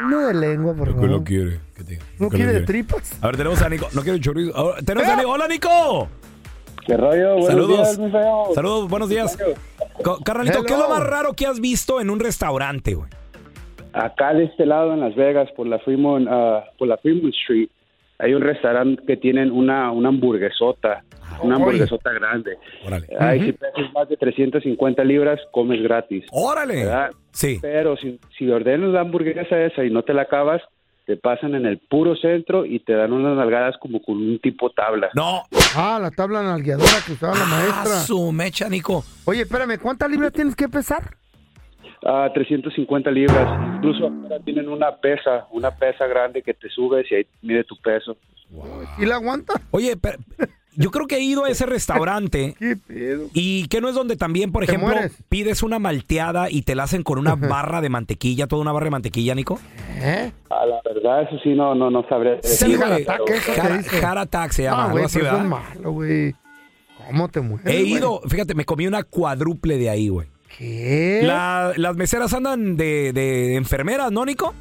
Uno 0.04 0.20
de 0.28 0.34
lengua, 0.34 0.74
por 0.76 0.90
favor. 0.92 1.06
Eh. 1.06 1.08
lo 1.12 1.24
quiere? 1.24 1.60
¿Qué 1.76 1.84
te- 1.84 2.00
¿No 2.20 2.30
quiere 2.30 2.54
de 2.54 2.62
tripas? 2.62 3.18
A 3.22 3.28
ver, 3.28 3.38
tenemos 3.38 3.62
a 3.62 3.70
Nico. 3.70 3.88
No 3.94 4.02
quiero 4.04 4.18
chorizo. 4.20 4.56
Ahora, 4.56 4.82
tenemos 4.82 5.10
a 5.10 5.16
Nico. 5.16 5.30
¡Hola, 5.32 5.48
Nico! 5.48 6.08
¿Qué 6.86 6.98
rollo? 6.98 7.30
Buenos 7.38 7.48
Saludos. 7.48 7.78
días, 7.78 8.00
mi 8.00 8.12
feo. 8.12 8.44
Saludos, 8.56 8.90
buenos 8.90 9.10
días. 9.10 9.38
Carnalito, 10.26 10.64
¿qué 10.64 10.74
es 10.74 10.80
lo 10.80 10.90
más 10.90 11.04
raro 11.04 11.34
que 11.34 11.46
has 11.46 11.60
visto 11.60 12.02
en 12.02 12.10
un 12.10 12.20
restaurante, 12.20 12.96
güey? 12.96 13.10
Acá 13.94 14.34
de 14.34 14.46
este 14.46 14.66
lado 14.66 14.94
en 14.94 15.00
Las 15.02 15.16
Vegas, 15.16 15.50
por 15.56 15.68
la 15.68 15.78
Fremont, 15.80 16.28
ah, 16.30 16.64
por 16.80 16.88
la 16.88 16.98
Fremont 16.98 17.34
Street, 17.42 17.70
hay 18.22 18.34
un 18.34 18.42
restaurante 18.42 19.04
que 19.06 19.18
tienen 19.18 19.52
una, 19.52 19.92
una 19.92 20.10
hamburguesota, 20.10 21.04
una 21.42 21.56
Uy. 21.58 21.62
hamburguesota 21.64 22.12
grande. 22.14 22.58
Ahí 23.20 23.40
Ujú. 23.40 23.46
si 23.48 23.52
pesas 23.54 23.94
más 23.94 24.08
de 24.10 24.18
350 24.18 25.04
libras, 25.04 25.40
comes 25.52 25.82
gratis. 25.82 26.26
¡Órale! 26.32 26.86
Sí. 27.32 27.58
Pero 27.62 27.98
si, 27.98 28.20
si 28.38 28.50
ordenas 28.50 28.92
la 28.92 29.02
hamburguesa 29.02 29.60
esa 29.60 29.84
y 29.84 29.90
no 29.90 30.04
te 30.04 30.14
la 30.14 30.24
acabas, 30.24 30.62
te 31.06 31.18
pasan 31.18 31.56
en 31.56 31.66
el 31.66 31.80
puro 31.80 32.16
centro 32.16 32.66
y 32.66 32.80
te 32.80 32.94
dan 32.94 33.12
unas 33.12 33.36
nalgadas 33.36 33.76
como 33.80 34.02
con 34.02 34.18
un 34.18 34.40
tipo 34.40 34.70
tabla. 34.70 35.10
No. 35.16 35.44
Ah, 35.76 35.98
la 36.00 36.12
tabla 36.12 36.44
nalgueadora 36.44 36.92
que 37.06 37.14
usaba 37.14 37.36
la 37.36 37.46
maestra. 37.46 37.98
Ah, 38.02 38.04
su 38.06 38.32
mecha, 38.32 38.70
Nico. 38.70 39.04
Oye, 39.26 39.42
espérame, 39.42 39.80
¿cuántas 39.82 40.10
libras 40.12 40.32
tienes 40.32 40.56
que 40.56 40.70
pesar? 40.70 41.16
Ah, 42.06 42.30
350 42.34 43.12
libras. 43.12 43.76
Incluso 43.76 44.06
ahora 44.08 44.40
tienen 44.44 44.68
una 44.70 44.96
pesa, 44.98 45.48
una 45.52 45.72
pesa 45.72 46.08
grande 46.08 46.42
que 46.42 46.54
te 46.54 46.68
subes 46.70 47.06
y 47.12 47.16
ahí 47.16 47.28
mide 47.42 47.64
tu 47.64 47.76
peso. 47.78 48.18
¿Y 48.98 49.06
la 49.06 49.16
aguanta? 49.16 49.54
Oye, 49.72 49.96
pero 49.98 50.18
yo 50.74 50.90
creo 50.90 51.06
que 51.06 51.18
he 51.18 51.22
ido 51.22 51.46
a 51.46 51.50
ese 51.50 51.66
restaurante. 51.68 52.56
¿Qué 52.58 52.76
pedo? 52.76 53.28
Y 53.34 53.68
que 53.68 53.82
no 53.82 53.88
es 53.90 53.96
donde 53.96 54.16
también, 54.16 54.52
por 54.52 54.64
ejemplo, 54.64 54.88
mueres. 54.90 55.16
pides 55.30 55.62
una 55.64 55.78
malteada 55.80 56.50
y 56.50 56.64
te 56.64 56.74
la 56.76 56.84
hacen 56.84 57.04
con 57.04 57.20
una 57.20 57.36
barra 57.36 57.82
de 57.82 57.90
mantequilla, 57.90 58.48
toda 58.48 58.62
una 58.64 58.72
barra 58.72 58.86
de 58.86 58.92
mantequilla, 58.92 59.36
Nico. 59.36 59.60
¿Eh? 60.02 60.32
A 60.50 60.66
la 60.66 60.82
verdad, 60.84 61.22
eso 61.24 61.38
sí, 61.44 61.50
no, 61.54 61.76
no, 61.76 61.92
no 61.92 62.04
sabré. 62.10 62.40
Sí, 62.42 62.76
güey. 62.76 63.06
Se 63.06 64.64
llama, 64.64 64.78
Ah, 64.78 64.84
algo 64.86 64.94
güey, 64.94 65.06
así, 65.06 65.20
malo, 65.22 65.92
güey. 65.92 66.36
¿Cómo 67.08 67.30
te 67.30 67.42
mueres? 67.42 67.74
He 67.74 67.82
ido, 67.84 68.22
fíjate, 68.28 68.56
me 68.56 68.66
comí 68.66 68.88
una 68.88 69.04
cuádruple 69.04 69.78
de 69.78 69.90
ahí, 69.90 70.08
güey. 70.10 70.28
¿Qué? 70.58 71.22
La- 71.24 71.74
las 71.78 71.96
meseras 71.96 72.34
andan 72.34 72.76
de, 72.78 73.14
de 73.14 73.56
enfermeras, 73.56 74.12
¿no, 74.12 74.26
Nico? 74.26 74.54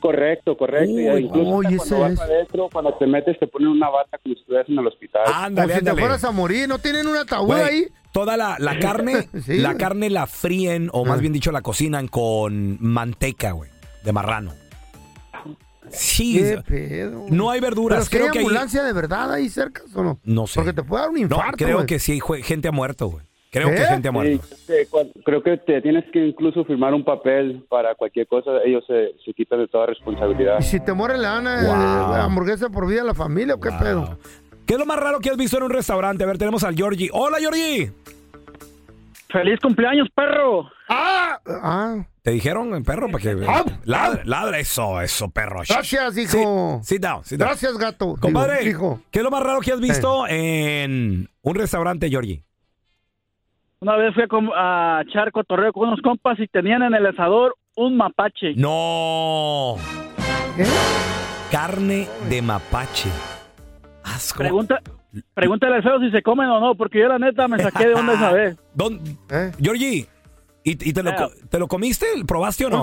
Correcto, 0.00 0.56
correcto. 0.56 0.90
Y 0.90 1.08
Uy, 1.08 1.24
incluso 1.26 1.50
oye, 1.54 1.76
cuando 1.76 2.00
vas 2.00 2.12
es. 2.12 2.20
adentro, 2.20 2.68
cuando 2.72 2.94
te 2.94 3.06
metes, 3.06 3.38
te 3.38 3.46
ponen 3.46 3.68
una 3.68 3.88
bata 3.88 4.18
como 4.18 4.34
si 4.34 4.40
estuvieras 4.40 4.68
en 4.68 4.78
el 4.78 4.86
hospital. 4.86 5.22
Como 5.54 5.68
si 5.68 5.84
te 5.84 5.92
fueras 5.92 6.24
a 6.24 6.30
morir, 6.32 6.68
¿no 6.68 6.78
tienen 6.80 7.06
un 7.06 7.16
ataúd 7.16 7.46
Güey, 7.46 7.62
ahí? 7.62 7.84
Toda 8.12 8.36
la, 8.36 8.56
la 8.58 8.78
carne, 8.80 9.28
Sí, 9.46 9.58
la 9.58 9.76
carne 9.76 10.10
la 10.10 10.26
fríen, 10.26 10.90
o 10.92 11.04
más 11.04 11.18
Ah. 11.18 11.20
bien 11.20 11.32
dicho, 11.32 11.52
la 11.52 11.62
cocinan 11.62 12.08
con 12.08 12.78
manteca, 12.80 13.52
güey, 13.52 13.70
de 14.04 14.12
marrano. 14.12 14.52
Sí, 15.90 16.38
¿Qué 16.38 16.62
pedo? 16.66 17.26
no 17.28 17.50
hay 17.50 17.60
verduras. 17.60 18.08
¿Pero 18.08 18.10
que 18.10 18.16
Creo 18.16 18.26
hay 18.26 18.32
que 18.32 18.38
ahí- 18.38 18.44
ambulancia 18.44 18.82
de 18.82 18.92
verdad 18.92 19.32
ahí 19.32 19.48
cerca 19.48 19.82
o 19.94 20.02
no? 20.02 20.18
No 20.24 20.46
sé. 20.46 20.54
Porque 20.60 20.72
te 20.72 20.82
puede 20.82 21.02
dar 21.02 21.10
un 21.10 21.16
No, 21.16 21.20
infarto, 21.22 21.56
creo 21.64 21.76
güey. 21.76 21.86
que 21.86 21.98
sí, 21.98 22.18
jue- 22.18 22.42
gente 22.42 22.68
ha 22.68 22.72
muerto, 22.72 23.08
güey. 23.08 23.24
Creo 23.52 23.68
¿Eh? 23.68 23.74
que 23.74 23.84
gente 23.84 24.08
ha 24.08 24.12
muerto. 24.12 24.42
Sí, 24.66 24.72
creo 25.26 25.42
que 25.42 25.58
te 25.58 25.82
tienes 25.82 26.04
que 26.10 26.26
incluso 26.26 26.64
firmar 26.64 26.94
un 26.94 27.04
papel 27.04 27.62
para 27.68 27.94
cualquier 27.94 28.26
cosa. 28.26 28.50
Ellos 28.64 28.82
se, 28.86 29.10
se 29.22 29.34
quitan 29.34 29.58
de 29.58 29.68
toda 29.68 29.84
responsabilidad. 29.86 30.56
¿Y 30.58 30.62
si 30.62 30.80
te 30.80 30.94
muere 30.94 31.18
le 31.18 31.24
dan 31.24 31.46
eh, 31.46 31.66
Wow. 31.66 32.14
hamburguesa 32.14 32.70
por 32.70 32.86
vida 32.88 33.02
a 33.02 33.04
la 33.04 33.14
familia 33.14 33.54
o 33.54 33.60
qué 33.60 33.68
pedo? 33.78 34.18
¿Qué 34.64 34.72
es 34.72 34.78
lo 34.80 34.86
más 34.86 34.98
raro 34.98 35.20
que 35.20 35.28
has 35.28 35.36
visto 35.36 35.58
en 35.58 35.64
un 35.64 35.70
restaurante? 35.70 36.24
A 36.24 36.26
ver, 36.28 36.38
tenemos 36.38 36.64
al 36.64 36.74
Georgie. 36.74 37.10
Hola, 37.12 37.36
Georgie. 37.40 37.92
¡Feliz 39.28 39.58
cumpleaños, 39.60 40.08
perro! 40.14 40.70
¡Ah! 40.88 41.38
ah. 41.46 42.06
¿Te 42.22 42.30
dijeron, 42.30 42.74
eh, 42.74 42.82
perro? 42.82 43.08
Para 43.10 43.22
que... 43.22 43.36
Ah, 43.46 43.64
Ladra, 43.84 44.22
ladra 44.24 44.58
eso, 44.60 45.00
eso, 45.02 45.28
perro. 45.30 45.60
Gracias, 45.68 46.16
hijo. 46.16 46.80
Sit 46.84 47.02
down, 47.02 47.22
sit 47.24 47.38
down. 47.38 47.48
Gracias, 47.48 47.76
gato. 47.76 48.14
Compadre, 48.20 48.60
Digo, 48.64 48.70
hijo. 48.70 49.02
¿qué 49.10 49.18
es 49.18 49.22
lo 49.24 49.30
más 49.30 49.42
raro 49.42 49.60
que 49.60 49.72
has 49.72 49.80
visto 49.80 50.26
en 50.28 51.28
un 51.42 51.54
restaurante, 51.54 52.08
Georgie? 52.08 52.44
Una 53.82 53.96
vez 53.96 54.14
fui 54.14 54.22
a, 54.22 54.28
com- 54.28 54.52
a 54.54 55.02
echar 55.08 55.32
cotorreo 55.32 55.72
con 55.72 55.88
unos 55.88 56.00
compas 56.02 56.38
y 56.38 56.46
tenían 56.46 56.84
en 56.84 56.94
el 56.94 57.04
asador 57.04 57.56
un 57.74 57.96
mapache. 57.96 58.54
No. 58.54 59.74
Carne 61.50 62.06
de 62.30 62.42
mapache. 62.42 63.10
Asco. 64.04 64.38
Pregunta, 64.38 64.78
pregúntale 65.34 65.74
al 65.76 65.82
feo 65.82 65.98
si 65.98 66.12
se 66.12 66.22
comen 66.22 66.46
o 66.48 66.60
no, 66.60 66.76
porque 66.76 67.00
yo 67.00 67.08
la 67.08 67.18
neta 67.18 67.48
me 67.48 67.58
saqué 67.58 67.88
de 67.88 67.94
onda 67.94 68.12
esa 68.14 68.32
vez. 68.32 68.56
¿Dónde? 68.72 69.16
¿Eh? 69.30 69.50
Georgie, 69.60 70.06
¿y, 70.62 70.70
y 70.88 70.92
te, 70.92 71.02
lo, 71.02 71.10
Eh. 71.10 71.14
te 71.50 71.58
lo 71.58 71.66
comiste? 71.66 72.06
¿Probaste 72.24 72.66
o 72.66 72.70
no? 72.70 72.82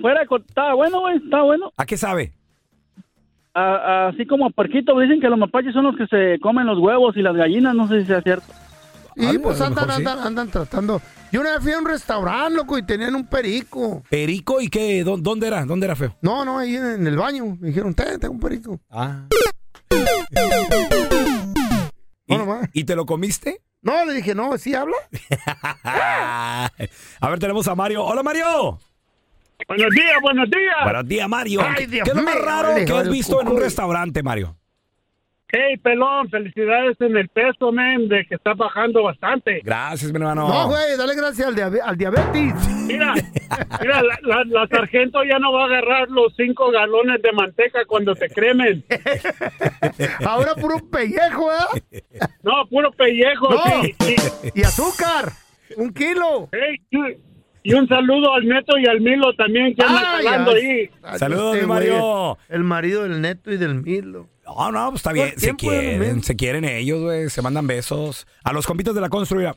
Fuera, 0.00 0.22
estaba 0.22 0.72
bueno, 0.72 1.00
güey, 1.00 1.18
estaba 1.18 1.42
bueno. 1.44 1.70
¿A 1.76 1.84
qué 1.84 1.98
sabe? 1.98 2.32
A- 3.52 4.08
así 4.08 4.24
como 4.24 4.46
a 4.46 4.50
puerquito, 4.50 4.98
dicen 4.98 5.20
que 5.20 5.28
los 5.28 5.38
mapaches 5.38 5.74
son 5.74 5.84
los 5.84 5.96
que 5.96 6.06
se 6.06 6.38
comen 6.40 6.66
los 6.66 6.78
huevos 6.78 7.14
y 7.18 7.20
las 7.20 7.36
gallinas, 7.36 7.74
no 7.74 7.86
sé 7.88 8.00
si 8.00 8.06
sea 8.06 8.22
cierto. 8.22 8.46
Y 9.16 9.38
pues 9.38 9.58
lo 9.58 9.64
andan, 9.66 9.86
mejor 9.86 10.00
sí. 10.02 10.06
andan, 10.08 10.26
andan 10.26 10.48
tratando. 10.50 11.02
Yo 11.30 11.40
una 11.40 11.52
vez 11.52 11.62
fui 11.62 11.72
a 11.72 11.78
un 11.78 11.86
restaurante, 11.86 12.56
loco, 12.56 12.76
y 12.78 12.82
tenían 12.84 13.14
un 13.14 13.26
perico. 13.26 14.02
¿Perico 14.08 14.60
y 14.60 14.68
qué? 14.68 15.04
¿Dó- 15.04 15.16
¿Dónde 15.16 15.46
era? 15.46 15.64
¿Dónde 15.64 15.86
era 15.86 15.96
feo? 15.96 16.16
No, 16.22 16.44
no, 16.44 16.58
ahí 16.58 16.76
en 16.76 17.06
el 17.06 17.16
baño. 17.16 17.56
Me 17.60 17.68
dijeron, 17.68 17.94
ten, 17.94 18.18
tengo 18.20 18.34
un 18.34 18.40
perico. 18.40 18.78
Ah. 18.90 19.26
¿Y 22.72 22.84
te 22.84 22.96
lo 22.96 23.04
comiste? 23.06 23.60
No, 23.82 24.04
le 24.04 24.14
dije, 24.14 24.34
no, 24.34 24.56
¿sí 24.58 24.74
habla? 24.74 24.96
a 25.84 26.70
ver, 27.28 27.38
tenemos 27.38 27.66
a 27.68 27.74
Mario. 27.74 28.04
¡Hola, 28.04 28.22
Mario! 28.22 28.78
Buenos 29.68 29.90
días, 29.94 30.14
buenos 30.22 30.50
días. 30.50 30.76
Buenos 30.84 31.06
días, 31.08 31.28
Mario. 31.28 31.60
Ay, 31.62 31.74
¿Qué 31.78 31.86
Dios 31.86 32.04
qué 32.04 32.10
es 32.10 32.16
lo 32.16 32.22
más 32.22 32.34
mío, 32.34 32.44
raro 32.44 32.74
que 32.84 32.92
has 32.92 33.08
visto 33.08 33.40
en 33.40 33.46
un 33.46 33.52
cucuy. 33.52 33.64
restaurante, 33.64 34.22
Mario? 34.22 34.56
Hey, 35.54 35.76
pelón, 35.76 36.30
felicidades 36.30 36.98
en 37.00 37.14
el 37.14 37.28
peso, 37.28 37.70
men, 37.72 38.08
de 38.08 38.24
que 38.26 38.36
está 38.36 38.54
bajando 38.54 39.02
bastante. 39.02 39.60
Gracias, 39.62 40.10
mi 40.10 40.16
hermano. 40.16 40.48
No, 40.48 40.68
güey, 40.68 40.96
dale 40.96 41.14
gracias 41.14 41.46
al, 41.46 41.54
diabe- 41.54 41.80
al 41.84 41.94
diabetes. 41.98 42.54
Mira, 42.86 43.12
mira, 43.82 44.02
la, 44.02 44.18
la- 44.22 44.44
la 44.46 44.66
sargento 44.68 45.22
ya 45.24 45.38
no 45.38 45.52
va 45.52 45.64
a 45.64 45.66
agarrar 45.66 46.08
los 46.08 46.32
cinco 46.36 46.70
galones 46.70 47.20
de 47.20 47.32
manteca 47.32 47.84
cuando 47.86 48.14
te 48.14 48.30
cremen. 48.30 48.82
Ahora 50.26 50.54
puro 50.54 50.76
pellejo, 50.90 51.50
¿eh? 51.52 52.02
No, 52.42 52.66
puro 52.70 52.90
pellejo. 52.92 53.50
No. 53.50 53.82
sí, 53.82 53.94
sí. 54.00 54.16
Y 54.54 54.62
azúcar. 54.62 55.32
Un 55.76 55.92
kilo. 55.92 56.48
Hey, 56.52 56.80
Y 57.62 57.74
un 57.74 57.86
saludo 57.88 58.32
al 58.34 58.46
Neto 58.48 58.78
y 58.78 58.86
al 58.86 59.00
Milo 59.00 59.34
también 59.34 59.74
que 59.74 59.82
andan 59.84 60.04
Ay, 60.04 60.24
jalando 60.24 60.50
ay. 60.52 60.90
ahí. 61.04 61.18
Saludos, 61.18 61.54
Este 61.56 61.66
Mario. 61.66 62.38
El 62.48 62.64
marido 62.64 63.02
del 63.02 63.20
Neto 63.20 63.50
y 63.52 63.56
del 63.58 63.74
Milo. 63.76 64.28
No, 64.44 64.72
no, 64.72 64.90
pues 64.90 65.00
está 65.00 65.12
bien. 65.12 65.32
Se 65.38 65.54
quieren, 65.54 66.22
se 66.22 66.36
quieren 66.36 66.64
ellos, 66.64 67.00
güey. 67.00 67.30
Se 67.30 67.42
mandan 67.42 67.66
besos. 67.66 68.26
A 68.42 68.52
los 68.52 68.66
compitos 68.66 68.94
de 68.94 69.00
la 69.00 69.08
construida. 69.08 69.56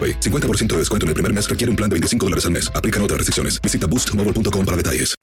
AroPay. 0.01 0.19
50% 0.19 0.67
de 0.67 0.77
descuento 0.77 1.05
en 1.05 1.09
el 1.09 1.13
primer 1.13 1.33
mes 1.33 1.47
requiere 1.47 1.69
un 1.69 1.75
plan 1.75 1.89
de 1.89 1.95
25 1.95 2.25
dólares 2.25 2.45
al 2.45 2.51
mes. 2.51 2.71
Aplican 2.73 3.01
otras 3.03 3.17
restricciones. 3.17 3.61
Visita 3.61 3.87
boostmobile.com 3.87 4.65
para 4.65 4.77
detalles. 4.77 5.15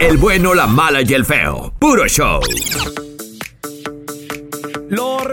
El 0.00 0.16
bueno, 0.18 0.54
la 0.54 0.66
mala 0.66 1.02
y 1.02 1.12
el 1.14 1.24
feo. 1.24 1.74
Puro 1.78 2.06
show. 2.06 2.40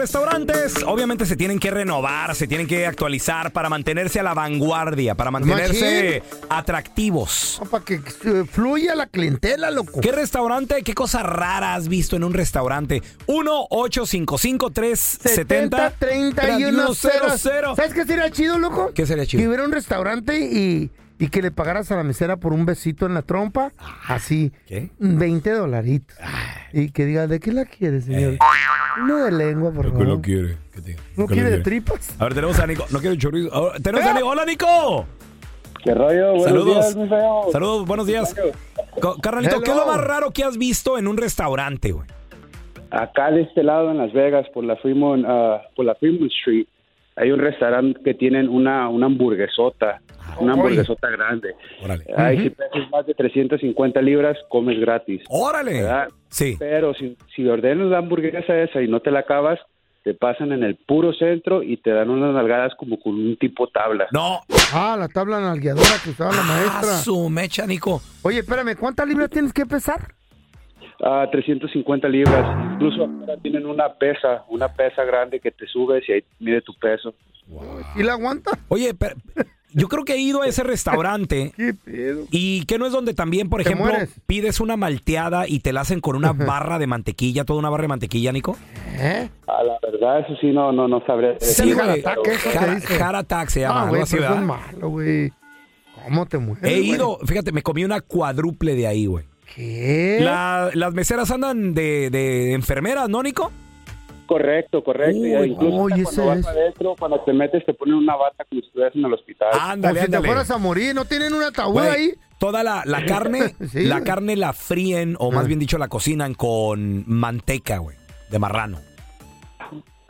Restaurantes 0.08 0.72
obviamente 0.86 1.26
se 1.26 1.36
tienen 1.36 1.58
que 1.58 1.70
renovar, 1.70 2.34
se 2.34 2.46
tienen 2.46 2.66
que 2.66 2.86
actualizar 2.86 3.52
para 3.52 3.68
mantenerse 3.68 4.18
a 4.18 4.22
la 4.22 4.32
vanguardia, 4.32 5.14
para 5.14 5.30
mantenerse 5.30 6.22
atractivos. 6.48 7.60
Para 7.70 7.84
que 7.84 7.96
eh, 7.96 8.44
fluya 8.50 8.94
la 8.94 9.06
clientela, 9.06 9.70
loco. 9.70 10.00
¿Qué 10.00 10.10
restaurante, 10.10 10.82
qué 10.82 10.94
cosa 10.94 11.22
rara 11.22 11.74
has 11.74 11.88
visto 11.88 12.16
en 12.16 12.24
un 12.24 12.32
restaurante? 12.32 13.02
1-855-370. 13.26 15.92
31 15.98 16.94
3100. 16.94 17.76
¿Sabes 17.76 17.92
qué 17.92 18.06
sería 18.06 18.30
chido, 18.30 18.58
loco? 18.58 18.92
¿Qué 18.94 19.04
sería 19.04 19.26
chido? 19.26 19.42
Que 19.42 19.48
hubiera 19.48 19.64
un 19.64 19.72
restaurante 19.72 20.40
y, 20.40 20.90
y 21.18 21.28
que 21.28 21.42
le 21.42 21.50
pagaras 21.50 21.90
a 21.92 21.96
la 21.96 22.04
mesera 22.04 22.36
por 22.36 22.52
un 22.52 22.64
besito 22.66 23.06
en 23.06 23.14
la 23.14 23.22
trompa. 23.22 23.72
Así. 24.06 24.52
¿Qué? 24.66 24.90
20 24.98 25.50
dolaritos. 25.50 26.16
Y 26.72 26.90
que 26.90 27.04
diga, 27.06 27.26
¿de 27.26 27.40
qué 27.40 27.52
la 27.52 27.64
quieres, 27.64 28.04
señor? 28.04 28.36
No 29.06 29.24
de 29.24 29.32
lengua, 29.32 29.72
por 29.72 29.86
¿Qué 29.86 29.90
favor. 29.92 30.06
lo 30.06 30.20
quiere? 30.20 30.56
¿No 31.16 31.26
¿Qué 31.26 31.34
quiere 31.34 31.50
lo 31.50 31.56
de 31.58 31.62
tripas? 31.62 32.14
A 32.20 32.24
ver, 32.24 32.34
tenemos 32.34 32.58
a 32.58 32.66
Nico. 32.66 32.84
No 32.90 33.00
quiero 33.00 33.16
chorizo. 33.16 33.52
Ahora, 33.54 33.78
tenemos 33.80 34.06
a 34.06 34.14
Nico. 34.14 34.28
¡Hola, 34.28 34.44
Nico! 34.44 35.06
¿Qué 35.84 35.94
rollo? 35.94 36.26
Buenos 36.34 36.44
Saludos. 36.44 36.74
días, 36.74 36.96
mi 36.96 37.08
feo. 37.08 37.48
Saludos, 37.52 37.86
buenos 37.86 38.06
días. 38.06 38.34
Co- 39.00 39.16
Carnalito, 39.22 39.60
¿qué 39.60 39.70
es 39.70 39.76
Hello. 39.76 39.86
lo 39.86 39.92
más 39.92 40.04
raro 40.04 40.30
que 40.32 40.42
has 40.44 40.58
visto 40.58 40.98
en 40.98 41.06
un 41.06 41.16
restaurante, 41.16 41.92
güey? 41.92 42.06
Acá 42.90 43.30
de 43.30 43.42
este 43.42 43.62
lado 43.62 43.90
en 43.90 43.98
Las 43.98 44.12
Vegas, 44.12 44.46
por 44.52 44.64
la 44.64 44.74
Fremont, 44.76 45.24
ah, 45.28 45.62
por 45.76 45.84
la 45.84 45.94
Fremont 45.94 46.30
Street, 46.40 46.66
hay 47.18 47.30
un 47.30 47.40
restaurante 47.40 48.00
que 48.02 48.14
tienen 48.14 48.48
una, 48.48 48.88
una 48.88 49.06
hamburguesota, 49.06 50.00
una 50.40 50.52
Oy. 50.54 50.58
hamburguesota 50.58 51.08
grande. 51.10 51.54
Órale. 51.82 52.04
Ay. 52.16 52.40
Si 52.42 52.50
pesas 52.50 52.90
más 52.90 53.06
de 53.06 53.14
350 53.14 54.00
libras, 54.02 54.36
comes 54.48 54.78
gratis. 54.80 55.22
¡Órale! 55.28 55.82
¿verdad? 55.82 56.08
Sí. 56.28 56.56
Pero 56.58 56.94
si, 56.94 57.16
si 57.34 57.46
ordenas 57.46 57.88
la 57.88 57.98
hamburguesa 57.98 58.56
esa 58.56 58.80
y 58.82 58.88
no 58.88 59.00
te 59.00 59.10
la 59.10 59.20
acabas, 59.20 59.58
te 60.04 60.14
pasan 60.14 60.52
en 60.52 60.62
el 60.62 60.76
puro 60.76 61.12
centro 61.12 61.62
y 61.62 61.76
te 61.78 61.90
dan 61.90 62.08
unas 62.08 62.32
nalgadas 62.32 62.72
como 62.78 62.98
con 63.00 63.14
un 63.14 63.36
tipo 63.36 63.66
tabla. 63.68 64.06
No. 64.12 64.40
Ah, 64.72 64.96
la 64.98 65.08
tabla 65.08 65.40
nalgueadora 65.40 65.88
que 66.02 66.10
usaba 66.10 66.34
la 66.34 66.42
maestra. 66.42 66.80
Ah, 66.98 67.02
su 67.02 67.28
mecha, 67.28 67.66
Nico. 67.66 68.00
Oye, 68.22 68.38
espérame, 68.40 68.76
¿cuántas 68.78 69.08
libras 69.08 69.28
tienes 69.30 69.52
que 69.52 69.66
pesar? 69.66 70.14
Ah, 71.02 71.26
350 71.30 72.08
libras. 72.08 72.72
Incluso 72.74 73.04
ahora 73.04 73.36
tienen 73.40 73.66
una 73.66 73.92
pesa, 73.94 74.44
una 74.48 74.68
pesa 74.68 75.04
grande 75.04 75.38
que 75.40 75.50
te 75.50 75.66
subes 75.66 76.02
y 76.08 76.12
ahí 76.12 76.24
mide 76.40 76.60
tu 76.62 76.74
peso. 76.74 77.14
¿Y 77.96 78.02
la 78.02 78.12
aguanta? 78.12 78.50
Oye, 78.68 78.92
pero 78.94 79.14
yo 79.72 79.86
creo 79.88 80.04
que 80.04 80.14
he 80.14 80.18
ido 80.20 80.42
a 80.42 80.46
ese 80.48 80.64
restaurante 80.64 81.52
¿Qué 81.56 81.72
pedo? 81.72 82.24
y 82.30 82.64
que 82.66 82.78
no 82.78 82.86
es 82.86 82.92
donde 82.92 83.14
también, 83.14 83.48
por 83.48 83.60
ejemplo, 83.60 83.86
mueres. 83.86 84.10
pides 84.26 84.60
una 84.60 84.76
malteada 84.76 85.46
y 85.48 85.60
te 85.60 85.72
la 85.72 85.82
hacen 85.82 86.00
con 86.00 86.16
una 86.16 86.32
barra 86.34 86.78
de 86.78 86.86
mantequilla, 86.86 87.44
toda 87.44 87.58
una 87.60 87.70
barra 87.70 87.82
de 87.82 87.88
mantequilla, 87.88 88.32
Nico. 88.32 88.56
¿Eh? 88.98 89.28
A 89.46 89.62
la 89.62 89.78
verdad, 89.82 90.20
eso 90.20 90.36
sí, 90.40 90.48
no, 90.48 90.72
no, 90.72 90.88
no 90.88 91.00
sabré. 91.06 91.36
Sí, 91.40 91.72
güey. 91.72 92.02
Se 92.02 93.60
llama, 93.60 93.74
Ah, 93.74 93.82
algo 93.82 93.90
güey, 93.90 94.02
así, 94.02 94.16
malo, 94.18 94.88
güey. 94.88 95.32
¿Cómo 96.04 96.26
te 96.26 96.38
mueres? 96.38 96.64
He 96.70 96.80
ido, 96.80 97.18
fíjate, 97.24 97.52
me 97.52 97.62
comí 97.62 97.84
una 97.84 98.00
cuádruple 98.00 98.74
de 98.74 98.86
ahí, 98.86 99.06
güey. 99.06 99.24
¿Qué? 99.58 100.18
La- 100.20 100.70
las 100.72 100.94
meseras 100.94 101.28
andan 101.32 101.74
de, 101.74 102.10
de 102.10 102.52
enfermeras, 102.52 103.08
¿no, 103.08 103.22
Nico? 103.24 103.50
Correcto, 104.26 104.84
correcto. 104.84 105.16
Y 105.16 105.34
Uy, 105.36 105.50
incluso 105.50 105.76
oye, 105.76 106.02
cuando 106.04 106.26
vas 106.26 106.38
es. 106.38 106.46
adentro, 106.46 106.94
cuando 106.96 107.20
te 107.24 107.32
metes, 107.32 107.66
te 107.66 107.74
ponen 107.74 107.94
una 107.96 108.14
bata 108.14 108.44
como 108.48 108.60
si 108.60 108.66
estuvieras 108.68 108.94
en 108.94 109.04
el 109.04 109.12
hospital. 109.14 109.48
Ándale, 109.52 109.80
Como 109.80 109.94
si 109.94 110.10
te 110.12 110.16
ándale. 110.16 110.26
fueras 110.28 110.50
a 110.52 110.58
morir, 110.58 110.94
¿no 110.94 111.04
tienen 111.06 111.32
un 111.34 111.42
ataúd 111.42 111.72
Güey, 111.72 111.88
ahí? 111.88 112.12
Toda 112.38 112.62
la, 112.62 112.82
la 112.84 113.04
carne, 113.04 113.56
Sí, 113.72 113.84
la 113.86 114.02
carne 114.04 114.36
la 114.36 114.52
fríen, 114.52 115.16
o 115.18 115.32
más 115.32 115.44
Ah. 115.44 115.48
bien 115.48 115.58
dicho, 115.58 115.76
la 115.76 115.88
cocinan 115.88 116.34
con 116.34 117.02
manteca, 117.08 117.78
güey, 117.78 117.96
de 118.30 118.38
marrano. 118.38 118.78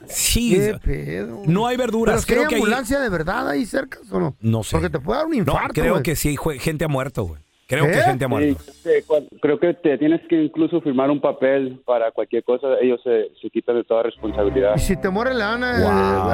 Sí, 0.07 0.55
¿Qué 0.55 0.79
pedo? 0.83 1.43
no 1.47 1.67
hay 1.67 1.77
verduras. 1.77 2.13
¿Pero 2.15 2.19
es 2.21 2.27
que 2.27 2.33
creo 2.35 2.43
hay 2.45 2.49
que 2.49 2.55
ahí- 2.57 2.61
ambulancia 2.61 2.99
de 3.01 3.09
verdad 3.09 3.49
ahí 3.49 3.67
cerca 3.67 3.99
o 4.11 4.19
no? 4.21 4.37
No 4.41 4.63
sé. 4.63 4.73
Porque 4.77 4.91
te 4.91 4.99
puede 5.01 5.19
dar 5.19 5.27
un 5.27 5.33
No, 5.33 5.39
infarto, 5.39 5.75
creo 5.81 5.93
güey. 5.95 6.03
que 6.03 6.17
sí, 6.17 6.37
jue- 6.37 6.59
gente 6.59 6.85
ha 6.85 6.89
muerto, 6.89 7.25
güey. 7.25 7.41
Creo 7.69 7.85
¿Eh? 7.85 7.91
que 7.93 8.01
gente 8.01 8.25
ha 8.25 8.29
Sí, 8.29 8.33
muerto. 8.35 8.63
sí, 8.83 8.91
cuan- 9.07 9.29
creo 9.43 9.61
que 9.61 9.75
te 9.75 9.99
tienes 9.99 10.23
que 10.27 10.43
incluso 10.43 10.81
firmar 10.81 11.11
un 11.11 11.21
papel 11.21 11.81
para 11.85 12.11
cualquier 12.13 12.43
cosa. 12.43 12.67
Ellos 12.81 12.99
se, 13.05 13.29
se 13.41 13.51
quitan 13.51 13.77
de 13.77 13.85
toda 13.85 14.05
responsabilidad. 14.05 14.73
¿Y 14.75 14.81
si 14.81 14.97
te 14.99 15.11
muere 15.11 15.35
le 15.35 15.41
dan 15.41 15.63
eh, 15.63 15.85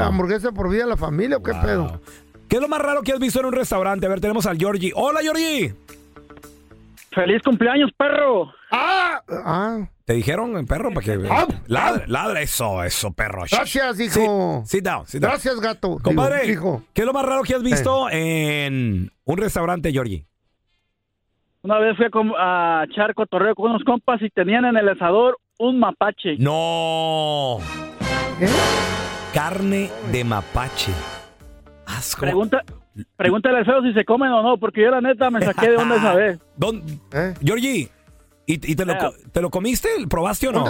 hamburguesa 0.04 0.52
por 0.52 0.70
vida 0.70 0.84
a 0.84 0.86
la 0.86 0.96
familia 0.96 1.38
o 1.38 1.42
qué 1.42 1.52
pedo? 1.60 2.00
¿Qué 2.48 2.56
es 2.56 2.62
lo 2.62 2.68
más 2.68 2.80
raro 2.80 3.02
que 3.02 3.12
has 3.12 3.18
visto 3.18 3.40
en 3.40 3.46
un 3.46 3.52
restaurante? 3.52 4.06
A 4.06 4.10
ver, 4.10 4.20
tenemos 4.20 4.46
al 4.46 4.56
Georgie. 4.56 4.92
Hola, 4.94 5.20
Georgie. 5.22 5.74
¡Feliz 7.10 7.42
cumpleaños, 7.42 7.90
perro! 7.96 8.52
¡Ah! 8.70 9.20
Ah. 9.28 9.88
¿Te 10.04 10.12
dijeron, 10.14 10.66
perro? 10.66 10.90
Para 10.92 11.04
que... 11.06 11.18
Ah, 11.30 11.46
Ladra, 11.66 12.04
ladra. 12.06 12.42
Eso, 12.42 12.82
eso, 12.84 13.12
perro. 13.12 13.44
Gracias, 13.50 13.98
hijo. 13.98 14.62
Sit 14.66 14.84
down, 14.84 15.06
sit 15.06 15.20
down. 15.20 15.30
Gracias, 15.32 15.58
gato. 15.60 15.98
Compadre, 16.02 16.42
Digo, 16.46 16.52
hijo. 16.52 16.82
¿qué 16.92 17.02
es 17.02 17.06
lo 17.06 17.12
más 17.12 17.24
raro 17.24 17.42
que 17.42 17.54
has 17.54 17.62
visto 17.62 18.08
en 18.10 19.10
un 19.24 19.36
restaurante, 19.38 19.90
Georgie? 19.92 20.26
Una 21.64 21.78
vez 21.78 21.96
fui 21.96 22.04
a, 22.06 22.10
com- 22.10 22.34
a 22.38 22.84
echar 22.90 23.14
cotorreo 23.14 23.54
con 23.54 23.70
unos 23.70 23.82
compas 23.84 24.20
y 24.20 24.28
tenían 24.28 24.66
en 24.66 24.76
el 24.76 24.86
asador 24.90 25.38
un 25.58 25.78
mapache. 25.78 26.36
No. 26.38 27.56
¿Eh? 28.38 28.46
Carne 29.32 29.88
de 30.12 30.24
mapache. 30.24 30.92
Asco. 31.86 32.20
Pregunta, 32.20 32.62
pregúntale 33.16 33.58
al 33.58 33.64
feo 33.64 33.82
si 33.82 33.94
se 33.94 34.04
comen 34.04 34.30
o 34.30 34.42
no, 34.42 34.58
porque 34.58 34.82
yo 34.82 34.90
la 34.90 35.00
neta 35.00 35.30
me 35.30 35.40
saqué 35.40 35.70
de 35.70 35.76
onda 35.78 35.96
esa 35.96 36.14
vez. 36.16 36.38
¿Dón- 36.58 36.82
¿Eh? 37.14 37.32
Georgie, 37.42 37.88
¿y, 38.46 38.72
y 38.72 38.76
te, 38.76 38.84
lo, 38.84 38.92
Eh. 38.92 38.98
co- 39.00 39.14
te 39.32 39.40
lo 39.40 39.48
comiste? 39.48 39.88
¿Probaste 40.08 40.48
o 40.48 40.52
no? 40.52 40.64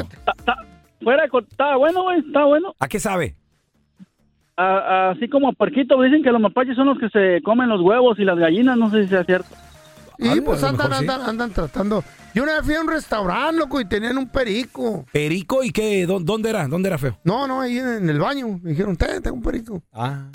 Fuera, 1.02 1.24
estaba 1.24 1.76
bueno, 1.76 2.04
güey, 2.04 2.20
estaba 2.20 2.46
bueno. 2.46 2.72
¿A 2.78 2.87
qué 2.87 3.00
sabe? 3.00 3.35
A- 4.57 4.62
a- 4.78 5.11
así 5.11 5.28
como 5.28 5.48
a 5.48 5.52
parquito, 5.52 6.00
dicen 6.00 6.22
que 6.22 6.30
los 6.30 6.40
mapaches 6.40 6.76
son 6.76 6.87
los 6.87 6.98
que 7.00 7.09
se 7.09 7.42
comen 7.42 7.68
los 7.68 7.80
huevos 7.80 8.16
y 8.20 8.24
las 8.24 8.38
gallinas, 8.38 8.78
no 8.78 8.90
sé 8.90 9.02
si 9.02 9.09
sea 9.09 9.24
cierto. 9.24 9.48
Ah, 10.20 10.35
pues 10.44 10.62
andan, 10.62 10.88
mejor 10.90 10.92
sí. 10.92 10.98
andan, 11.11 11.22
andan 11.29 11.50
tratando. 11.53 12.05
Yo 12.35 12.42
una 12.44 12.55
vez 12.55 12.64
fui 12.64 12.74
a 12.74 12.81
un 12.81 12.88
restaurante, 12.88 13.59
loco, 13.59 13.81
y 13.81 13.85
tenían 13.85 14.16
un 14.18 14.29
perico. 14.29 15.05
¿Perico 15.12 15.62
y 15.64 15.70
qué? 15.70 16.07
¿Dó- 16.07 16.20
¿Dónde 16.20 16.50
era? 16.50 16.66
¿Dónde 16.68 16.88
era 16.88 16.98
feo? 16.98 17.18
No, 17.24 17.46
no, 17.48 17.61
ahí 17.61 17.79
en 17.79 18.09
el 18.09 18.18
baño. 18.18 18.61
Me 18.62 18.70
dijeron, 18.70 18.96
ten, 18.96 19.22
tengo 19.22 19.37
un 19.37 19.42
perico. 19.42 19.83
Ah. 19.92 20.29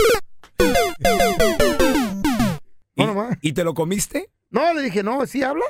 ¿Y, 2.94 3.48
y 3.48 3.52
te 3.52 3.64
lo 3.64 3.74
comiste? 3.74 4.30
No, 4.50 4.74
le 4.74 4.82
dije, 4.82 5.02
no, 5.02 5.24
¿sí 5.26 5.42
habla? 5.42 5.64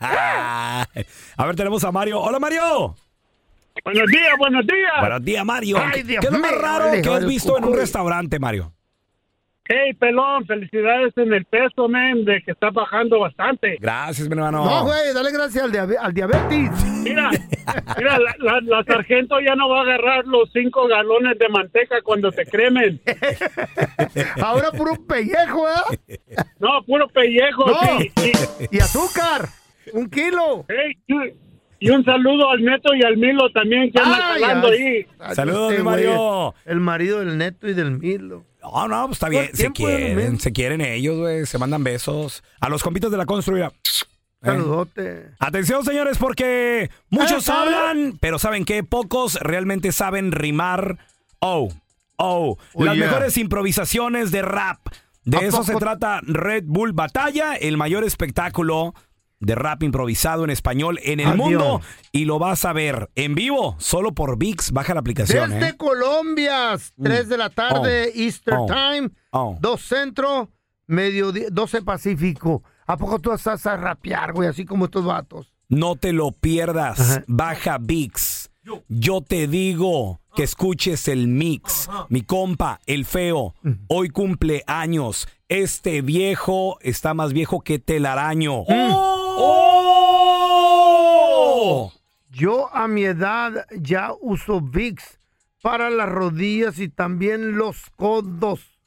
a 0.00 0.86
ver, 1.46 1.56
tenemos 1.56 1.82
a 1.84 1.92
Mario. 1.92 2.20
Hola, 2.20 2.38
Mario. 2.38 2.94
Buenos 3.84 4.08
días, 4.10 4.32
buenos 4.38 4.66
días. 4.66 4.92
Buenos 5.00 5.24
días, 5.24 5.44
Mario. 5.44 5.78
Ay, 5.78 5.90
¿Qué 6.02 6.04
Dios 6.04 6.20
qué 6.20 6.26
es 6.28 6.32
lo 6.32 6.38
más 6.38 6.50
mío, 6.52 6.60
raro 6.60 7.02
que 7.02 7.08
has 7.14 7.26
visto 7.26 7.56
en 7.56 7.64
un 7.64 7.70
cucuy. 7.70 7.80
restaurante, 7.80 8.38
Mario? 8.38 8.72
Hey, 9.70 9.92
pelón, 9.94 10.46
felicidades 10.46 11.12
en 11.16 11.32
el 11.34 11.44
peso, 11.44 11.88
men, 11.88 12.24
de 12.24 12.40
que 12.42 12.52
está 12.52 12.70
bajando 12.70 13.20
bastante. 13.20 13.76
Gracias, 13.80 14.26
mi 14.28 14.32
hermano. 14.34 14.64
No, 14.64 14.84
güey, 14.84 15.12
dale 15.12 15.30
gracias 15.30 15.62
al, 15.64 15.70
diabe- 15.72 15.98
al 16.00 16.14
diabetes. 16.14 16.70
Mira, 17.04 17.30
mira, 17.98 18.18
la, 18.18 18.34
la- 18.38 18.60
la 18.62 18.84
sargento 18.84 19.38
ya 19.40 19.54
no 19.56 19.68
va 19.68 19.80
a 19.80 19.82
agarrar 19.82 20.26
los 20.26 20.50
cinco 20.54 20.88
galones 20.88 21.38
de 21.38 21.48
manteca 21.50 22.00
cuando 22.02 22.32
te 22.32 22.46
cremen. 22.46 22.98
Ahora 24.42 24.70
puro 24.72 24.94
pellejo, 25.06 25.66
¿eh? 25.68 26.18
No, 26.58 26.82
puro 26.86 27.06
pellejo. 27.08 27.66
No. 27.70 27.78
sí, 27.98 28.10
sí. 28.16 28.32
Y 28.70 28.78
azúcar. 28.80 29.48
Un 29.92 30.08
kilo. 30.10 30.64
Hey, 30.68 30.96
y- 31.06 31.34
y 31.80 31.90
un 31.90 32.04
saludo 32.04 32.50
al 32.50 32.64
Neto 32.64 32.92
y 32.94 33.04
al 33.04 33.16
Milo 33.16 33.50
también 33.52 33.92
que 33.92 34.00
andan 34.00 34.20
Ay, 34.20 34.42
jalando 34.42 34.68
ay. 34.68 35.06
ahí. 35.20 35.34
Saludos, 35.34 35.70
este 35.72 35.82
mi 35.84 35.88
Mario. 35.88 36.16
güey, 36.16 36.52
El 36.66 36.80
marido 36.80 37.18
del 37.20 37.38
neto 37.38 37.68
y 37.68 37.74
del 37.74 37.92
Milo. 37.92 38.44
No, 38.62 38.88
no, 38.88 39.06
pues 39.06 39.16
está 39.16 39.28
bien. 39.28 39.50
Se 39.54 39.70
quieren, 39.70 40.40
se 40.40 40.52
quieren 40.52 40.80
ellos, 40.80 41.18
güey. 41.18 41.46
Se 41.46 41.58
mandan 41.58 41.84
besos. 41.84 42.42
A 42.60 42.68
los 42.68 42.82
compitos 42.82 43.10
de 43.10 43.16
la 43.16 43.26
construida. 43.26 43.72
Saludote. 44.42 45.30
Atención, 45.38 45.84
señores, 45.84 46.18
porque 46.18 46.90
muchos 47.10 47.48
hablan, 47.48 48.18
pero 48.20 48.38
¿saben 48.38 48.64
qué? 48.64 48.84
Pocos 48.84 49.34
realmente 49.40 49.92
saben 49.92 50.32
rimar. 50.32 50.98
Oh, 51.40 51.68
oh. 52.16 52.56
Oh, 52.74 52.84
Las 52.84 52.96
yeah. 52.96 53.06
mejores 53.06 53.36
improvisaciones 53.36 54.30
de 54.30 54.42
rap. 54.42 54.78
De 55.24 55.38
¿A 55.38 55.40
eso 55.40 55.62
se 55.62 55.76
trata 55.76 56.20
Red 56.22 56.64
Bull 56.66 56.92
Batalla, 56.92 57.54
el 57.54 57.76
mayor 57.76 58.02
espectáculo 58.04 58.94
de 59.40 59.54
rap 59.54 59.82
improvisado 59.82 60.44
en 60.44 60.50
español 60.50 60.98
en 61.02 61.20
el 61.20 61.28
Adiós. 61.28 61.38
mundo. 61.38 61.80
Y 62.12 62.24
lo 62.24 62.38
vas 62.38 62.64
a 62.64 62.72
ver 62.72 63.10
en 63.14 63.34
vivo, 63.34 63.76
solo 63.78 64.12
por 64.12 64.36
VIX. 64.38 64.72
Baja 64.72 64.94
la 64.94 65.00
aplicación, 65.00 65.50
Desde 65.50 65.68
¿eh? 65.68 65.76
Colombia, 65.76 66.76
3 67.02 67.28
de 67.28 67.36
la 67.38 67.50
tarde, 67.50 68.12
Oh. 68.14 68.18
Easter 68.18 68.54
Oh. 68.58 68.66
Time, 68.66 69.10
Oh. 69.30 69.56
2 69.60 69.80
Centro, 69.80 70.50
mediodía, 70.86 71.46
12 71.50 71.82
Pacífico. 71.82 72.62
¿A 72.86 72.96
poco 72.96 73.18
tú 73.18 73.30
vas 73.30 73.66
a 73.66 73.76
rapear, 73.76 74.32
güey, 74.32 74.48
así 74.48 74.64
como 74.64 74.86
estos 74.86 75.04
vatos? 75.04 75.52
No 75.68 75.96
te 75.96 76.12
lo 76.12 76.32
pierdas. 76.32 77.20
Baja 77.26 77.78
VIX. 77.78 78.50
Yo 78.88 79.20
te 79.20 79.46
digo 79.46 80.20
que 80.38 80.44
escuches 80.44 81.08
el 81.08 81.26
mix. 81.26 81.90
Mi 82.10 82.22
compa, 82.22 82.78
el 82.86 83.06
feo, 83.06 83.56
hoy 83.88 84.10
cumple 84.10 84.62
años. 84.68 85.26
Este 85.48 86.00
viejo 86.00 86.78
está 86.80 87.12
más 87.12 87.32
viejo 87.32 87.62
que 87.62 87.80
telaraño. 87.80 88.62
¡Oh! 88.68 89.92
Yo 92.30 92.72
a 92.72 92.86
mi 92.86 93.02
edad 93.02 93.66
ya 93.76 94.12
uso 94.20 94.60
VIX 94.60 95.02
para 95.60 95.90
las 95.90 96.08
rodillas 96.08 96.78
y 96.78 96.88
también 96.88 97.56
los 97.56 97.90
codos. 97.96 98.78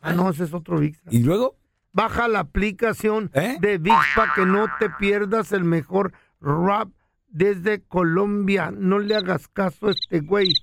Ah, 0.00 0.12
no, 0.12 0.30
ese 0.30 0.44
es 0.44 0.54
otro 0.54 0.78
VIX. 0.78 0.96
¿Y 1.10 1.24
luego? 1.24 1.56
Baja 1.92 2.28
la 2.28 2.38
aplicación 2.38 3.32
¿Eh? 3.34 3.56
de 3.60 3.78
VIX 3.78 3.96
para 4.14 4.32
que 4.34 4.46
no 4.46 4.68
te 4.78 4.90
pierdas 4.90 5.50
el 5.50 5.64
mejor 5.64 6.12
rap 6.40 6.88
desde 7.26 7.82
Colombia. 7.82 8.70
No 8.70 9.00
le 9.00 9.16
hagas 9.16 9.48
caso 9.48 9.88
a 9.88 9.90
este 9.90 10.20
güey. 10.20 10.54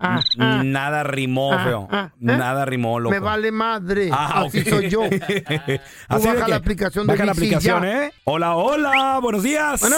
Ah, 0.00 0.20
ah. 0.38 0.62
Nada 0.64 1.02
rimó, 1.04 1.52
Ah, 1.52 1.64
feo. 1.64 1.88
ah, 1.90 2.08
¿eh? 2.14 2.18
Nada 2.20 2.64
rimó, 2.64 2.98
loco. 2.98 3.10
Me 3.12 3.18
vale 3.20 3.52
madre. 3.52 4.08
Ah, 4.12 4.44
Así 4.46 4.60
ok. 4.60 4.66
soy 4.68 4.88
yo. 4.90 5.02
Así 6.08 6.26
baja 6.26 6.44
que 6.46 6.50
la 6.50 6.56
aplicación 6.56 7.06
de 7.06 7.12
Baja 7.12 7.24
la 7.26 7.32
aplicación, 7.32 7.82
ya. 7.82 8.06
¿eh? 8.06 8.12
Hola, 8.24 8.56
hola. 8.56 9.18
Buenos 9.22 9.42
días. 9.42 9.80
Bueno. 9.80 9.96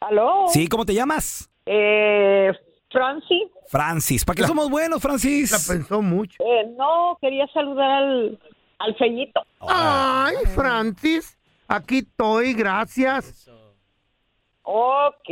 ¿Aló? 0.00 0.46
Sí, 0.48 0.66
¿cómo 0.66 0.84
te 0.86 0.94
llamas? 0.94 1.50
Eh, 1.66 2.52
Franci. 2.90 3.50
Francis. 3.68 4.24
¿Para 4.24 4.36
qué 4.36 4.42
La- 4.42 4.48
somos 4.48 4.70
buenos, 4.70 5.00
Francis? 5.02 5.50
La 5.50 5.74
pensó 5.74 6.00
mucho. 6.02 6.36
Eh, 6.42 6.66
no, 6.76 7.18
quería 7.20 7.46
saludar 7.52 7.90
al, 7.90 8.38
al 8.78 8.94
feñito. 8.96 9.40
Ay, 9.60 10.36
Francis. 10.54 11.36
Aquí 11.68 11.98
estoy, 11.98 12.52
gracias. 12.54 13.50
Ok. 14.62 15.28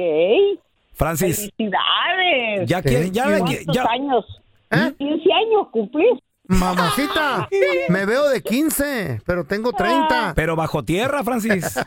Francis. 1.02 1.36
Felicidades. 1.56 2.68
Ya 2.68 2.82
quiere- 2.82 3.10
ya- 3.10 3.38
¿Cuántos 3.38 3.74
ya- 3.74 3.84
años? 3.90 4.24
¿Eh? 4.70 4.92
15 4.98 5.32
años 5.32 5.68
cumplís. 5.70 6.18
Mamacita, 6.48 7.48
me 7.88 8.04
veo 8.04 8.28
de 8.28 8.42
15, 8.42 9.20
pero 9.24 9.44
tengo 9.46 9.72
30. 9.72 10.32
Pero 10.34 10.54
bajo 10.56 10.82
tierra, 10.82 11.22
Francis. 11.22 11.80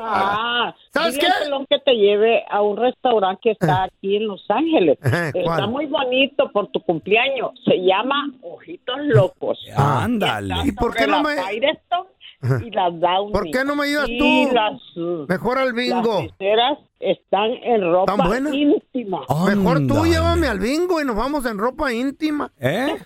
Ah, 0.00 0.74
¿Sabes 0.90 1.18
qué? 1.18 1.26
pelón 1.42 1.66
que 1.68 1.78
te 1.80 1.92
lleve 1.92 2.42
a 2.50 2.62
un 2.62 2.76
restaurante 2.76 3.40
que 3.42 3.50
está 3.52 3.84
aquí 3.84 4.16
en 4.16 4.28
Los 4.28 4.44
Ángeles. 4.48 4.98
Eh, 5.04 5.30
¿cuál? 5.32 5.44
Está 5.60 5.66
muy 5.66 5.86
bonito 5.86 6.50
por 6.52 6.68
tu 6.68 6.80
cumpleaños. 6.80 7.50
Se 7.64 7.76
llama 7.78 8.30
Ojitos 8.42 8.98
Locos. 9.08 9.58
Ándale. 9.76 10.54
¿Y 10.64 10.72
por 10.72 10.94
qué 10.94 11.06
no 11.06 11.22
me- 11.22 11.36
Firestone 11.42 12.08
y 12.42 12.70
las 12.70 13.00
Downy. 13.00 13.32
¿Por 13.32 13.50
qué 13.50 13.64
no 13.64 13.76
me 13.76 13.84
ayudas 13.84 14.08
Y 14.08 14.18
tú? 14.18 14.54
las, 14.54 15.28
Mejor 15.28 15.58
al 15.58 15.72
bingo. 15.72 16.22
Las 16.22 16.32
peceras 16.32 16.78
están 17.00 17.50
en 17.62 17.92
ropa 17.92 18.14
íntima. 18.52 19.20
Mejor 19.46 19.86
tú 19.86 20.04
llévame 20.04 20.46
al 20.48 20.58
bingo 20.58 21.00
y 21.00 21.04
nos 21.04 21.16
vamos 21.16 21.46
en 21.46 21.58
ropa 21.58 21.92
íntima. 21.92 22.50
¿Eh? 22.60 22.96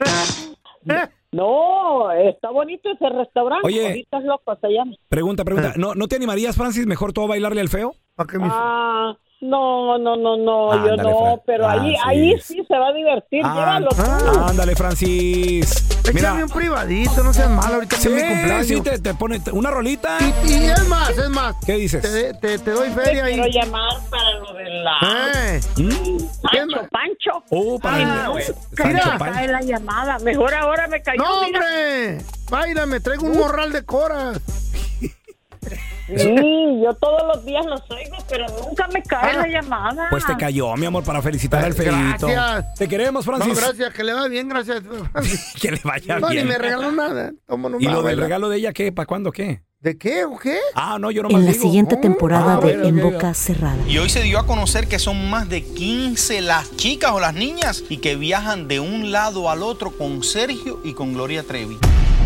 No, 1.32 2.10
está 2.10 2.50
bonito 2.50 2.90
ese 2.90 3.08
restaurante. 3.08 3.64
Oye. 3.64 4.04
Locos 4.24 4.58
se 4.60 4.68
llama. 4.68 4.96
Pregunta, 5.08 5.44
pregunta. 5.44 5.74
¿No, 5.76 5.94
¿No 5.94 6.08
te 6.08 6.16
animarías, 6.16 6.56
Francis, 6.56 6.86
mejor 6.86 7.12
a 7.22 7.28
bailarle 7.28 7.60
al 7.60 7.68
feo? 7.68 7.94
Ah, 8.18 9.16
no, 9.40 9.98
no, 9.98 10.16
no, 10.16 10.36
no, 10.36 10.74
yo 10.86 10.92
Ándale, 10.92 11.02
no, 11.02 11.18
Fran. 11.18 11.40
pero 11.46 11.68
ahí, 11.68 11.78
Francis. 11.78 12.00
ahí 12.06 12.38
sí 12.40 12.64
se 12.68 12.76
va 12.78 12.88
a 12.88 12.92
divertir. 12.92 13.42
Ah, 13.44 13.54
Llévalo 13.54 13.88
tú. 13.90 14.40
ándale, 14.40 14.76
Francis. 14.76 15.86
Échame 16.08 16.44
un 16.44 16.50
privadito, 16.50 17.22
no 17.22 17.32
seas 17.32 17.50
malo 17.50 17.74
ahorita 17.76 17.96
que 17.96 18.02
Sí, 18.02 18.08
es 18.08 18.14
mi 18.14 18.20
cumpleaños. 18.28 18.66
sí, 18.66 18.80
te, 18.82 18.98
te 18.98 19.14
pone 19.14 19.40
una 19.52 19.70
rolita. 19.70 20.18
Y, 20.44 20.50
y 20.52 20.64
es 20.66 20.86
más, 20.88 21.10
es 21.10 21.30
más. 21.30 21.54
¿Qué 21.64 21.74
dices? 21.74 22.02
Te, 22.02 22.34
te, 22.34 22.58
te 22.58 22.70
doy 22.72 22.88
Te 22.88 22.94
feria 23.02 23.24
quiero 23.24 23.44
ahí. 23.44 23.52
llamar 23.52 23.92
para 24.10 24.30
lo 24.40 24.52
de 24.54 24.64
la... 24.70 24.92
Eh, 25.46 25.60
Pancho, 26.42 26.88
Pancho. 26.90 27.44
Oh, 27.50 27.78
Pancho. 27.78 28.54
cae 28.74 29.48
la 29.48 29.60
llamada. 29.62 30.18
Mejor 30.18 30.54
ahora 30.54 30.86
me 30.88 31.00
cayó. 31.02 31.22
no, 31.22 31.44
mira. 31.46 31.58
hombre. 31.60 32.18
Baila, 32.50 32.86
me 32.86 32.98
traigo 33.00 33.26
un 33.26 33.36
morral 33.38 33.72
de 33.72 33.84
coras. 33.84 34.40
Sí, 36.16 36.80
yo 36.82 36.94
todos 36.94 37.22
los 37.34 37.44
días 37.44 37.64
los 37.66 37.80
oigo, 37.90 38.16
pero 38.28 38.46
nunca 38.66 38.88
me 38.88 39.02
cae 39.02 39.34
la 39.36 39.46
llamada. 39.46 40.08
Pues 40.10 40.24
te 40.26 40.36
cayó, 40.36 40.74
mi 40.76 40.86
amor, 40.86 41.04
para 41.04 41.22
felicitar 41.22 41.64
al 41.64 41.74
feito. 41.74 41.92
Gracias. 42.26 42.74
Te 42.74 42.88
queremos, 42.88 43.26
No, 43.26 43.36
Francis. 43.36 43.58
gracias, 43.60 43.92
que 43.94 44.04
le 44.04 44.12
va 44.12 44.28
bien, 44.28 44.48
gracias. 44.48 44.82
que 45.60 45.70
le 45.72 45.80
vaya 45.84 46.18
No, 46.18 46.28
ni 46.28 46.36
bien. 46.36 46.48
me 46.48 46.58
regaló 46.58 46.90
nada. 46.92 47.32
Toma 47.46 47.70
¿Y 47.78 47.84
lo 47.84 48.02
del 48.02 48.18
regalo 48.18 48.48
de 48.48 48.58
ella 48.58 48.72
qué? 48.72 48.92
¿Para 48.92 49.06
cuándo 49.06 49.30
qué? 49.32 49.62
¿De 49.80 49.96
qué 49.96 50.26
o 50.26 50.36
qué? 50.38 50.58
Ah, 50.74 50.98
no, 51.00 51.10
yo 51.10 51.22
no 51.22 51.30
En 51.30 51.46
la 51.46 51.52
digo. 51.52 51.62
siguiente 51.62 51.96
temporada 51.96 52.58
Ah, 52.62 52.66
de 52.66 52.86
En. 52.88 53.00
Boca 53.00 53.32
Cerrada. 53.32 53.78
Y 53.88 53.96
hoy 53.96 54.10
se 54.10 54.22
dio 54.22 54.38
a 54.38 54.46
conocer 54.46 54.88
que 54.88 54.98
son 54.98 55.30
más 55.30 55.48
de 55.48 55.62
15 55.64 56.42
las 56.42 56.76
chicas 56.76 57.12
o 57.12 57.20
las 57.20 57.32
niñas 57.34 57.82
y 57.88 57.96
que 57.96 58.16
viajan 58.16 58.68
de 58.68 58.78
un 58.80 59.10
lado 59.10 59.48
al 59.48 59.62
otro 59.62 59.90
con 59.96 60.22
Sergio 60.22 60.80
y 60.84 60.92
con 60.92 61.14
Gloria 61.14 61.44
Trevi. 61.44 61.78